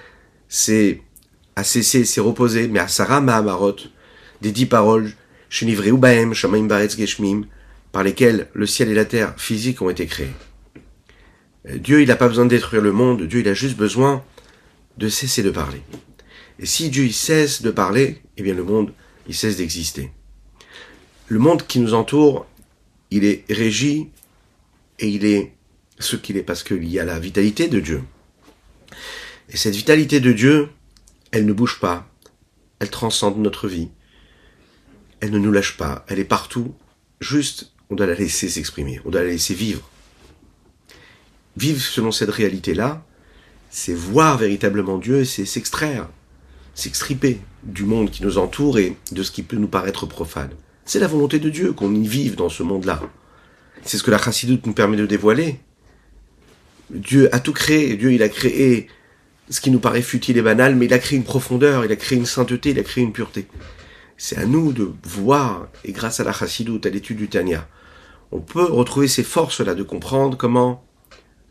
c'est 0.49 1.03
a 1.55 1.63
cessé, 1.63 2.05
s'est 2.05 2.21
reposé, 2.21 2.67
mais 2.67 2.81
à 2.81 2.89
Sarah 2.89 3.21
Mahamarot, 3.21 3.77
des 4.43 4.51
dix 4.51 4.67
paroles, 4.67 5.13
Shenivre 5.49 5.87
Ubaem, 5.87 6.35
Shamaim 6.35 6.67
Baretz 6.67 6.97
Geshmim, 6.97 7.47
par 7.93 8.03
lesquelles 8.03 8.49
le 8.53 8.67
ciel 8.67 8.89
et 8.89 8.95
la 8.95 9.05
terre 9.05 9.35
physiques 9.37 9.83
ont 9.83 9.91
été 9.91 10.07
créés. 10.07 10.35
Euh, 11.69 11.79
Dieu, 11.79 12.03
il 12.03 12.09
n'a 12.09 12.17
pas 12.17 12.27
besoin 12.27 12.45
de 12.45 12.51
détruire 12.51 12.83
le 12.83 12.91
monde, 12.91 13.23
Dieu, 13.23 13.39
il 13.39 13.49
a 13.49 13.55
juste 13.55 13.77
besoin 13.77 14.25
de 14.99 15.09
cesser 15.09 15.45
de 15.45 15.51
parler. 15.51 15.83
Et 16.59 16.67
si 16.67 16.91
Dieu, 16.91 17.05
il 17.05 17.15
cesse 17.15 17.63
de 17.63 17.71
parler, 17.71 18.21
eh 18.37 18.43
bien 18.43 18.55
le 18.55 18.65
monde, 18.65 18.93
il 19.29 19.35
cesse 19.35 19.57
d'exister 19.57 20.11
le 21.27 21.39
monde 21.39 21.67
qui 21.67 21.81
nous 21.81 21.95
entoure, 21.95 22.47
il 23.11 23.25
est 23.25 23.45
régi 23.49 24.09
et 24.99 25.09
il 25.09 25.25
est 25.25 25.53
ce 25.99 26.17
qu'il 26.17 26.37
est 26.37 26.43
parce 26.43 26.63
qu'il 26.63 26.89
y 26.89 26.99
a 26.99 27.05
la 27.05 27.19
vitalité 27.19 27.69
de 27.69 27.81
Dieu. 27.81 28.03
Et 29.49 29.57
cette 29.57 29.75
vitalité 29.75 30.21
de 30.21 30.33
Dieu, 30.33 30.69
elle 31.31 31.47
ne 31.47 31.53
bouge 31.53 31.81
pas, 31.81 32.09
elle 32.79 32.91
transcende 32.91 33.39
notre 33.39 33.69
vie, 33.69 33.89
elle 35.21 35.31
ne 35.31 35.39
nous 35.39 35.53
lâche 35.53 35.77
pas, 35.77 36.05
elle 36.09 36.19
est 36.19 36.25
partout, 36.25 36.75
juste 37.21 37.73
on 37.91 37.95
doit 37.95 38.07
la 38.07 38.15
laisser 38.15 38.49
s'exprimer, 38.49 39.01
on 39.05 39.11
doit 39.11 39.23
la 39.23 39.29
laisser 39.29 39.55
vivre. 39.55 39.89
Vivre 41.57 41.81
selon 41.81 42.11
cette 42.11 42.31
réalité-là, 42.31 43.05
c'est 43.71 43.95
voir 43.95 44.39
véritablement 44.39 44.99
Dieu, 44.99 45.25
c'est 45.25 45.45
s'extraire, 45.45 46.09
s'extriper 46.75 47.41
du 47.63 47.85
monde 47.85 48.11
qui 48.11 48.23
nous 48.23 48.39
entoure 48.39 48.79
et 48.79 48.97
de 49.13 49.23
ce 49.23 49.31
qui 49.31 49.43
peut 49.43 49.57
nous 49.57 49.69
paraître 49.69 50.07
profane. 50.07 50.51
C'est 50.85 50.99
la 50.99 51.07
volonté 51.07 51.39
de 51.39 51.49
Dieu 51.49 51.73
qu'on 51.73 51.95
y 51.95 52.07
vive 52.07 52.37
dans 52.37 52.49
ce 52.49 52.63
monde-là. 52.63 53.01
C'est 53.85 53.99
ce 53.99 54.03
que 54.03 54.11
la 54.11 54.19
chassidoute 54.19 54.67
nous 54.67 54.75
permet 54.75 54.97
de 54.97 55.07
dévoiler. 55.07 55.61
Dieu 56.91 57.35
a 57.35 57.41
tout 57.41 57.53
créé. 57.53 57.97
Dieu, 57.97 58.13
il 58.13 58.23
a 58.23 58.29
créé 58.29 58.89
ce 59.49 59.61
qui 59.61 59.71
nous 59.71 59.79
paraît 59.79 60.03
futile 60.03 60.37
et 60.39 60.43
banal, 60.43 60.75
mais 60.75 60.87
il 60.87 60.95
a 60.95 60.99
créé 60.99 61.19
une 61.19 61.25
profondeur, 61.25 61.85
il 61.85 61.93
a 61.93 61.97
créé 61.97 62.19
une 62.19 62.27
sainteté, 62.27 62.71
il 62.71 62.79
a 62.79 62.83
créé 62.83 63.05
une 63.05 63.13
pureté. 63.13 63.47
C'est 64.17 64.39
à 64.39 64.47
nous 64.47 64.73
de 64.73 64.91
voir, 65.03 65.69
et 65.85 65.93
grâce 65.93 66.21
à 66.21 66.25
la 66.25 66.33
chassidoute, 66.33 66.87
à 66.87 66.91
l'étude 66.91 67.19
du 67.19 67.29
Tanya, 67.29 67.69
on 68.33 68.41
peut 68.41 68.65
retrouver 68.65 69.09
ces 69.09 69.23
forces-là 69.23 69.75
de 69.75 69.83
comprendre 69.83 70.37
comment 70.37 70.85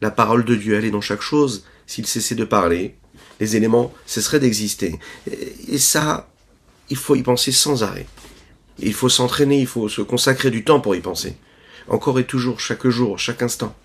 la 0.01 0.11
parole 0.11 0.43
de 0.43 0.55
Dieu, 0.55 0.75
elle 0.75 0.89
dans 0.91 1.01
chaque 1.01 1.21
chose. 1.21 1.65
S'il 1.85 2.07
cessait 2.07 2.35
de 2.35 2.45
parler, 2.45 2.95
les 3.39 3.55
éléments 3.55 3.93
cesseraient 4.05 4.39
d'exister. 4.39 4.99
Et 5.67 5.77
ça, 5.77 6.29
il 6.89 6.97
faut 6.97 7.15
y 7.15 7.23
penser 7.23 7.51
sans 7.51 7.83
arrêt. 7.83 8.05
Il 8.79 8.93
faut 8.93 9.09
s'entraîner, 9.09 9.59
il 9.59 9.67
faut 9.67 9.89
se 9.89 10.01
consacrer 10.01 10.51
du 10.51 10.63
temps 10.63 10.79
pour 10.79 10.95
y 10.95 10.99
penser. 10.99 11.37
Encore 11.87 12.19
et 12.19 12.25
toujours, 12.25 12.59
chaque 12.59 12.87
jour, 12.87 13.19
chaque 13.19 13.41
instant. 13.41 13.75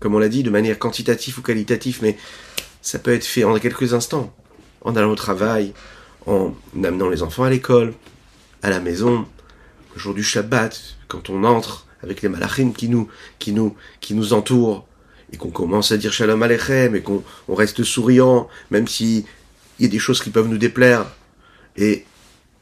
Comme 0.00 0.14
on 0.14 0.18
l'a 0.18 0.28
dit, 0.28 0.42
de 0.42 0.50
manière 0.50 0.78
quantitative 0.78 1.38
ou 1.38 1.42
qualitative, 1.42 1.98
mais 2.02 2.16
ça 2.82 2.98
peut 2.98 3.12
être 3.12 3.24
fait 3.24 3.44
en 3.44 3.58
quelques 3.58 3.94
instants. 3.94 4.34
En 4.82 4.94
allant 4.94 5.10
au 5.10 5.16
travail, 5.16 5.72
en 6.26 6.54
amenant 6.84 7.08
les 7.08 7.22
enfants 7.22 7.44
à 7.44 7.50
l'école, 7.50 7.94
à 8.62 8.70
la 8.70 8.80
maison, 8.80 9.26
le 9.94 10.00
jour 10.00 10.14
du 10.14 10.22
Shabbat, 10.22 10.78
quand 11.08 11.30
on 11.30 11.44
entre 11.44 11.86
avec 12.02 12.22
les 12.22 12.28
malachim 12.28 12.72
qui 12.72 12.88
nous, 12.88 13.08
qui 13.38 13.52
nous, 13.52 13.74
qui 14.00 14.14
nous 14.14 14.32
entourent, 14.32 14.86
et 15.32 15.36
qu'on 15.36 15.50
commence 15.50 15.90
à 15.90 15.96
dire 15.96 16.12
Shalom 16.12 16.42
Aleichem, 16.42 16.94
et 16.94 17.02
qu'on 17.02 17.24
on 17.48 17.54
reste 17.54 17.82
souriant, 17.82 18.48
même 18.70 18.86
s'il 18.86 19.24
y 19.80 19.84
a 19.84 19.88
des 19.88 19.98
choses 19.98 20.22
qui 20.22 20.30
peuvent 20.30 20.48
nous 20.48 20.58
déplaire. 20.58 21.06
Et, 21.76 22.04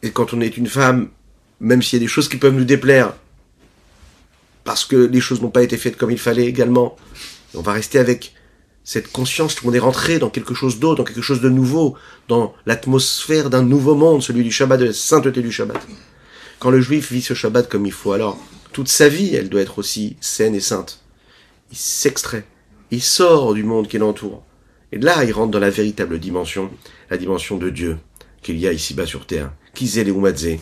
et 0.03 0.11
quand 0.11 0.33
on 0.33 0.41
est 0.41 0.57
une 0.57 0.69
femme, 0.69 1.11
même 1.61 1.83
s'il 1.83 1.99
y 1.99 2.03
a 2.03 2.05
des 2.05 2.11
choses 2.11 2.29
qui 2.29 2.37
peuvent 2.37 2.55
nous 2.55 2.65
déplaire, 2.65 3.15
parce 4.65 4.85
que 4.85 4.97
les 4.97 5.21
choses 5.21 5.43
n'ont 5.43 5.51
pas 5.51 5.63
été 5.63 5.77
faites 5.77 5.97
comme 5.97 6.11
il 6.11 6.19
fallait 6.19 6.47
également. 6.47 6.97
on 7.55 7.61
va 7.61 7.73
rester 7.73 7.99
avec 7.99 8.35
cette 8.83 9.11
conscience 9.11 9.55
qu'on 9.55 9.73
est 9.73 9.79
rentré 9.79 10.19
dans 10.19 10.31
quelque 10.31 10.55
chose 10.55 10.79
d'autre, 10.79 10.99
dans 10.99 11.05
quelque 11.05 11.23
chose 11.23 11.41
de 11.41 11.49
nouveau, 11.49 11.97
dans 12.29 12.55
l'atmosphère 12.67 13.49
d'un 13.49 13.63
nouveau 13.63 13.95
monde, 13.95 14.23
celui 14.23 14.45
du 14.45 14.51
Shabbat, 14.51 14.81
de 14.81 14.87
la 14.87 14.93
sainteté 14.93 15.41
du 15.41 15.51
Shabbat. 15.51 15.81
Quand 16.59 16.71
le 16.71 16.81
juif 16.81 17.13
vit 17.13 17.23
ce 17.23 17.35
Shabbat 17.35 17.69
comme 17.69 17.87
il 17.87 17.93
faut, 17.93 18.13
alors 18.13 18.39
toute 18.73 18.89
sa 18.89 19.09
vie, 19.09 19.35
elle 19.35 19.49
doit 19.49 19.63
être 19.63 19.79
aussi 19.79 20.17
saine 20.21 20.55
et 20.55 20.61
sainte. 20.61 21.01
Il 21.71 21.79
s'extrait, 21.79 22.45
il 22.91 23.03
sort 23.03 23.55
du 23.55 23.65
monde 23.65 23.89
qui 23.89 23.99
l'entoure. 23.99 24.43
Et 24.93 24.99
là, 24.99 25.25
il 25.25 25.33
rentre 25.33 25.51
dans 25.51 25.59
la 25.59 25.71
véritable 25.71 26.19
dimension, 26.19 26.71
la 27.11 27.17
dimension 27.17 27.57
de 27.57 27.71
Dieu 27.71 27.97
qu'il 28.43 28.59
y 28.59 28.69
a 28.69 28.73
ici-bas 28.73 29.07
sur 29.07 29.27
terre. 29.27 29.51
Kizé 29.75 30.03
Umadze, 30.03 30.59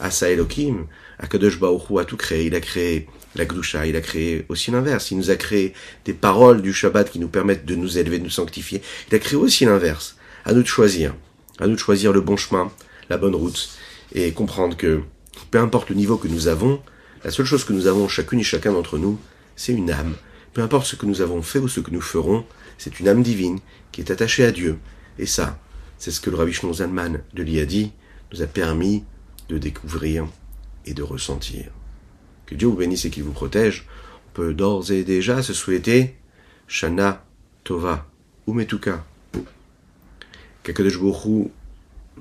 Asa 0.00 0.30
Elohim, 0.30 0.86
Akadosh 1.18 1.58
Baruch 1.58 1.82
a 1.98 2.04
tout 2.04 2.16
créé. 2.16 2.46
Il 2.46 2.54
a 2.54 2.60
créé 2.60 3.06
la 3.34 3.44
Gdusha, 3.44 3.86
il 3.86 3.96
a 3.96 4.00
créé 4.00 4.44
aussi 4.48 4.70
l'inverse. 4.70 5.10
Il 5.10 5.18
nous 5.18 5.30
a 5.30 5.36
créé 5.36 5.74
des 6.04 6.12
paroles 6.12 6.62
du 6.62 6.72
Shabbat 6.72 7.10
qui 7.10 7.18
nous 7.18 7.28
permettent 7.28 7.66
de 7.66 7.74
nous 7.74 7.98
élever, 7.98 8.18
de 8.18 8.24
nous 8.24 8.30
sanctifier. 8.30 8.82
Il 9.10 9.14
a 9.14 9.18
créé 9.18 9.36
aussi 9.36 9.64
l'inverse. 9.64 10.16
À 10.44 10.52
nous 10.52 10.62
de 10.62 10.68
choisir. 10.68 11.14
À 11.58 11.66
nous 11.66 11.74
de 11.74 11.78
choisir 11.78 12.12
le 12.12 12.20
bon 12.20 12.36
chemin, 12.36 12.70
la 13.08 13.16
bonne 13.16 13.34
route. 13.34 13.70
Et 14.14 14.32
comprendre 14.32 14.76
que, 14.76 15.02
peu 15.50 15.58
importe 15.58 15.90
le 15.90 15.96
niveau 15.96 16.16
que 16.16 16.28
nous 16.28 16.48
avons, 16.48 16.80
la 17.24 17.30
seule 17.30 17.46
chose 17.46 17.64
que 17.64 17.72
nous 17.72 17.86
avons 17.86 18.08
chacune 18.08 18.40
et 18.40 18.44
chacun 18.44 18.72
d'entre 18.72 18.98
nous, 18.98 19.18
c'est 19.56 19.72
une 19.72 19.90
âme. 19.90 20.14
Peu 20.52 20.62
importe 20.62 20.86
ce 20.86 20.96
que 20.96 21.06
nous 21.06 21.20
avons 21.20 21.42
fait 21.42 21.58
ou 21.58 21.68
ce 21.68 21.80
que 21.80 21.90
nous 21.90 22.00
ferons, 22.00 22.44
c'est 22.78 23.00
une 23.00 23.08
âme 23.08 23.22
divine 23.22 23.60
qui 23.92 24.00
est 24.00 24.10
attachée 24.10 24.44
à 24.44 24.52
Dieu. 24.52 24.78
Et 25.18 25.26
ça, 25.26 25.58
c'est 25.98 26.10
ce 26.10 26.20
que 26.20 26.30
le 26.30 26.36
Rabbi 26.36 26.52
Shlomo 26.52 26.74
Zalman 26.74 27.20
de 27.32 27.42
l'Iadi 27.42 27.92
nous 28.32 28.42
a 28.42 28.46
permis 28.46 29.04
de 29.48 29.58
découvrir 29.58 30.26
et 30.86 30.94
de 30.94 31.02
ressentir. 31.02 31.66
Que 32.46 32.54
Dieu 32.54 32.68
vous 32.68 32.76
bénisse 32.76 33.04
et 33.04 33.10
qu'il 33.10 33.22
vous 33.22 33.32
protège. 33.32 33.86
On 34.28 34.34
peut 34.34 34.54
d'ores 34.54 34.90
et 34.90 35.04
déjà 35.04 35.42
se 35.42 35.52
souhaiter 35.52 36.16
Shana 36.66 37.24
Tova 37.62 38.06
Umetuka. 38.46 39.04
Qu'Akadosh 40.62 40.98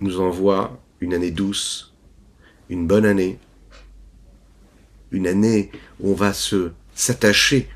nous 0.02 0.20
envoie 0.20 0.80
une 1.00 1.14
année 1.14 1.32
douce, 1.32 1.94
une 2.70 2.88
bonne 2.88 3.06
année, 3.06 3.40
une 5.12 5.28
année 5.28 5.72
où 6.00 6.12
on 6.12 6.16
va 6.16 6.34
se 6.34 6.72
s'attacher 6.96 7.70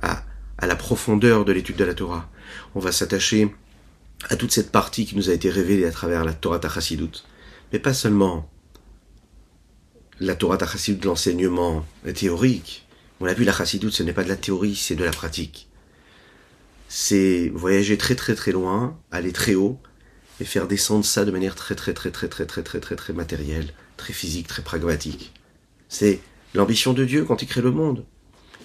à, 0.00 0.24
à 0.58 0.66
la 0.66 0.76
profondeur 0.76 1.44
de 1.44 1.52
l'étude 1.52 1.76
de 1.76 1.84
la 1.84 1.94
Torah. 1.94 2.28
On 2.74 2.80
va 2.80 2.92
s'attacher 2.92 3.54
à 4.28 4.36
toute 4.36 4.52
cette 4.52 4.72
partie 4.72 5.06
qui 5.06 5.16
nous 5.16 5.30
a 5.30 5.32
été 5.32 5.50
révélée 5.50 5.86
à 5.86 5.92
travers 5.92 6.24
la 6.24 6.32
Torah 6.32 6.58
Tachassidut. 6.58 7.24
Mais 7.72 7.78
pas 7.78 7.94
seulement 7.94 8.48
la 10.20 10.34
Torah 10.34 10.56
de 10.56 11.06
l'enseignement 11.06 11.84
théorique. 12.14 12.86
On 13.20 13.24
l'a 13.24 13.34
vu, 13.34 13.44
la 13.44 13.52
chassidoute, 13.52 13.92
ce 13.92 14.02
n'est 14.02 14.12
pas 14.12 14.24
de 14.24 14.28
la 14.28 14.36
théorie, 14.36 14.76
c'est 14.76 14.94
de 14.94 15.04
la 15.04 15.10
pratique. 15.10 15.68
C'est 16.88 17.50
voyager 17.54 17.98
très 17.98 18.14
très 18.14 18.34
très 18.34 18.52
loin, 18.52 18.98
aller 19.10 19.32
très 19.32 19.54
haut, 19.54 19.78
et 20.40 20.44
faire 20.44 20.68
descendre 20.68 21.04
ça 21.04 21.24
de 21.24 21.30
manière 21.30 21.54
très 21.54 21.74
très 21.74 21.92
très 21.92 22.10
très 22.10 22.28
très 22.28 22.46
très 22.46 22.62
très 22.62 22.80
très 22.80 22.96
très 22.96 23.12
matérielle, 23.12 23.72
très 23.96 24.12
physique, 24.12 24.46
très 24.46 24.62
pragmatique. 24.62 25.32
C'est 25.88 26.20
l'ambition 26.54 26.92
de 26.92 27.04
Dieu 27.04 27.24
quand 27.24 27.42
il 27.42 27.48
crée 27.48 27.60
le 27.60 27.72
monde. 27.72 28.04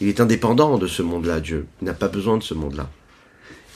Il 0.01 0.07
est 0.07 0.21
indépendant 0.21 0.77
de 0.77 0.87
ce 0.87 1.01
monde-là, 1.01 1.39
Dieu. 1.39 1.67
Il 1.81 1.85
n'a 1.85 1.93
pas 1.93 2.07
besoin 2.07 2.37
de 2.37 2.43
ce 2.43 2.53
monde-là. 2.53 2.89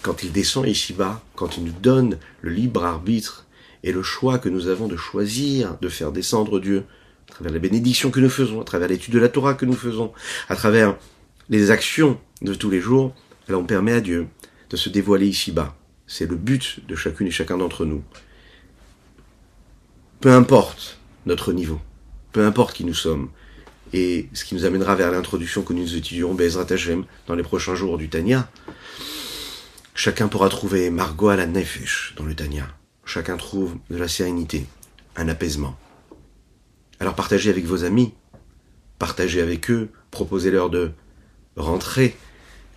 Quand 0.02 0.24
il 0.24 0.32
descend 0.32 0.68
ici-bas, 0.68 1.24
quand 1.36 1.58
il 1.58 1.66
nous 1.66 1.72
donne 1.72 2.18
le 2.42 2.52
libre 2.52 2.84
arbitre 2.84 3.46
et 3.84 3.92
le 3.92 4.04
choix 4.04 4.40
que 4.40 4.50
nous 4.50 4.68
avons 4.68 4.88
de 4.88 4.96
choisir 4.96 5.78
de 5.82 5.90
faire 5.90 6.12
descendre 6.12 6.60
Dieu, 6.60 6.86
à 7.30 7.34
travers 7.34 7.54
la 7.54 7.60
bénédiction 7.60 8.12
que 8.12 8.20
nous 8.20 8.30
faisons, 8.30 8.62
à 8.62 8.64
travers 8.64 8.88
l'étude 8.88 9.14
de 9.14 9.20
la 9.20 9.30
Torah 9.30 9.54
que 9.54 9.66
nous 9.66 9.76
faisons, 9.76 10.12
à 10.50 10.56
travers 10.56 10.96
les 11.50 11.72
actions 11.72 12.20
de 12.42 12.54
tous 12.54 12.70
les 12.70 12.82
jours, 12.82 13.14
alors 13.48 13.62
on 13.62 13.66
permet 13.66 13.94
à 13.94 14.02
Dieu 14.02 14.28
de 14.70 14.78
se 14.78 14.90
dévoiler 14.90 15.28
ici-bas. 15.28 15.76
C'est 16.08 16.30
le 16.30 16.36
but 16.36 16.86
de 16.88 16.96
chacune 16.96 17.28
et 17.28 17.32
chacun 17.32 17.58
d'entre 17.58 17.86
nous. 17.86 18.04
Peu 20.20 20.32
importe 20.32 20.98
notre 21.26 21.54
niveau, 21.54 21.80
peu 22.32 22.46
importe 22.46 22.76
qui 22.76 22.86
nous 22.86 22.94
sommes, 22.94 23.30
et 23.94 24.28
ce 24.34 24.44
qui 24.44 24.56
nous 24.56 24.66
amènera 24.66 24.96
vers 24.96 25.12
l'introduction 25.12 25.62
que 25.62 25.74
nous 25.74 25.96
étudierons 25.96 26.34
Bezrat 26.34 26.66
Hashem 26.70 27.06
dans 27.28 27.36
les 27.36 27.44
prochains 27.44 27.76
jours 27.76 27.98
du 27.98 28.10
Tanya, 28.10 28.50
chacun 29.96 30.28
pourra 30.28 30.50
trouver 30.50 30.90
Margot 30.90 31.30
à 31.30 31.36
la 31.36 31.46
Nefesh 31.46 32.14
dans 32.18 32.26
le 32.26 32.36
Tanya. 32.36 32.68
Chacun 33.06 33.38
trouve 33.38 33.76
de 33.90 33.98
la 33.98 34.08
sérénité, 34.08 34.66
un 35.16 35.30
apaisement. 35.30 35.78
Alors 37.00 37.16
partagez 37.16 37.50
avec 37.50 37.66
vos 37.66 37.84
amis, 37.84 38.14
partagez 39.00 39.42
avec 39.42 39.70
eux, 39.70 39.90
proposez-leur 40.12 40.70
de 40.70 40.92
rentrer 41.56 42.16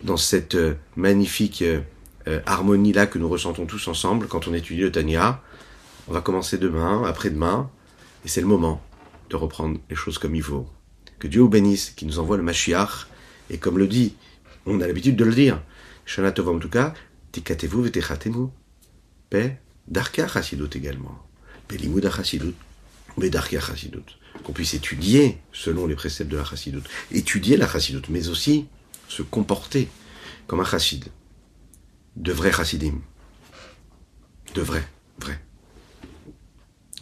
dans 0.03 0.17
cette 0.17 0.55
euh, 0.55 0.75
magnifique 0.97 1.63
euh, 1.63 1.81
euh, 2.29 2.41
harmonie-là 2.47 3.07
que 3.07 3.19
nous 3.19 3.29
ressentons 3.29 3.67
tous 3.67 3.89
ensemble 3.89 4.27
quand 4.27 4.49
on 4.49 4.55
étudie 4.55 4.81
le 4.81 4.93
Tanya. 4.93 5.43
On 6.09 6.13
va 6.13 6.21
commencer 6.21 6.59
demain, 6.59 7.05
après-demain, 7.05 7.71
et 8.25 8.29
c'est 8.29 8.41
le 8.41 8.47
moment 8.47 8.83
de 9.31 9.37
reprendre 9.37 9.79
les 9.89 9.97
choses 9.97 10.19
comme 10.19 10.35
il 10.35 10.43
faut. 10.43 10.67
Que 11.19 11.29
Dieu 11.29 11.41
vous 11.41 11.49
bénisse, 11.49 11.91
qui 11.91 12.07
nous 12.07 12.19
envoie 12.19 12.37
le 12.37 12.43
Mashiach. 12.43 13.07
Et 13.49 13.59
comme 13.59 13.79
le 13.79 13.87
dit, 13.87 14.15
on 14.67 14.81
a 14.81 14.87
l'habitude 14.87 15.17
de 15.17 15.25
le 15.25 15.35
dire, 15.35 15.61
Shana 16.05 16.33
Tov 16.33 16.49
en 16.49 16.59
tout 16.59 16.69
cas, 16.69 16.95
Darka 19.89 20.29
Chassidut 20.29 20.71
également. 20.75 21.19
Darka 21.69 22.11
Chassidut. 22.17 22.55
Qu'on 24.45 24.53
puisse 24.53 24.75
étudier 24.75 25.39
selon 25.53 25.87
les 25.87 25.95
préceptes 25.95 26.31
de 26.31 26.37
la 26.37 26.45
Chassidut. 26.45 26.83
Étudier 27.11 27.57
la 27.57 27.69
Chassidut, 27.69 28.09
mais 28.09 28.29
aussi 28.29 28.67
se 29.09 29.23
comporter 29.23 29.89
comme 30.47 30.61
un 30.61 30.65
chassid. 30.65 31.07
De 32.17 32.33
vrais 32.33 32.53
chassidim. 32.53 33.01
De 34.55 34.63
vrais, 34.63 34.87
vrais. 35.19 35.41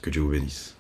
Que 0.02 0.10
Dieu 0.10 0.20
vous 0.20 0.30
bénisse. 0.30 0.74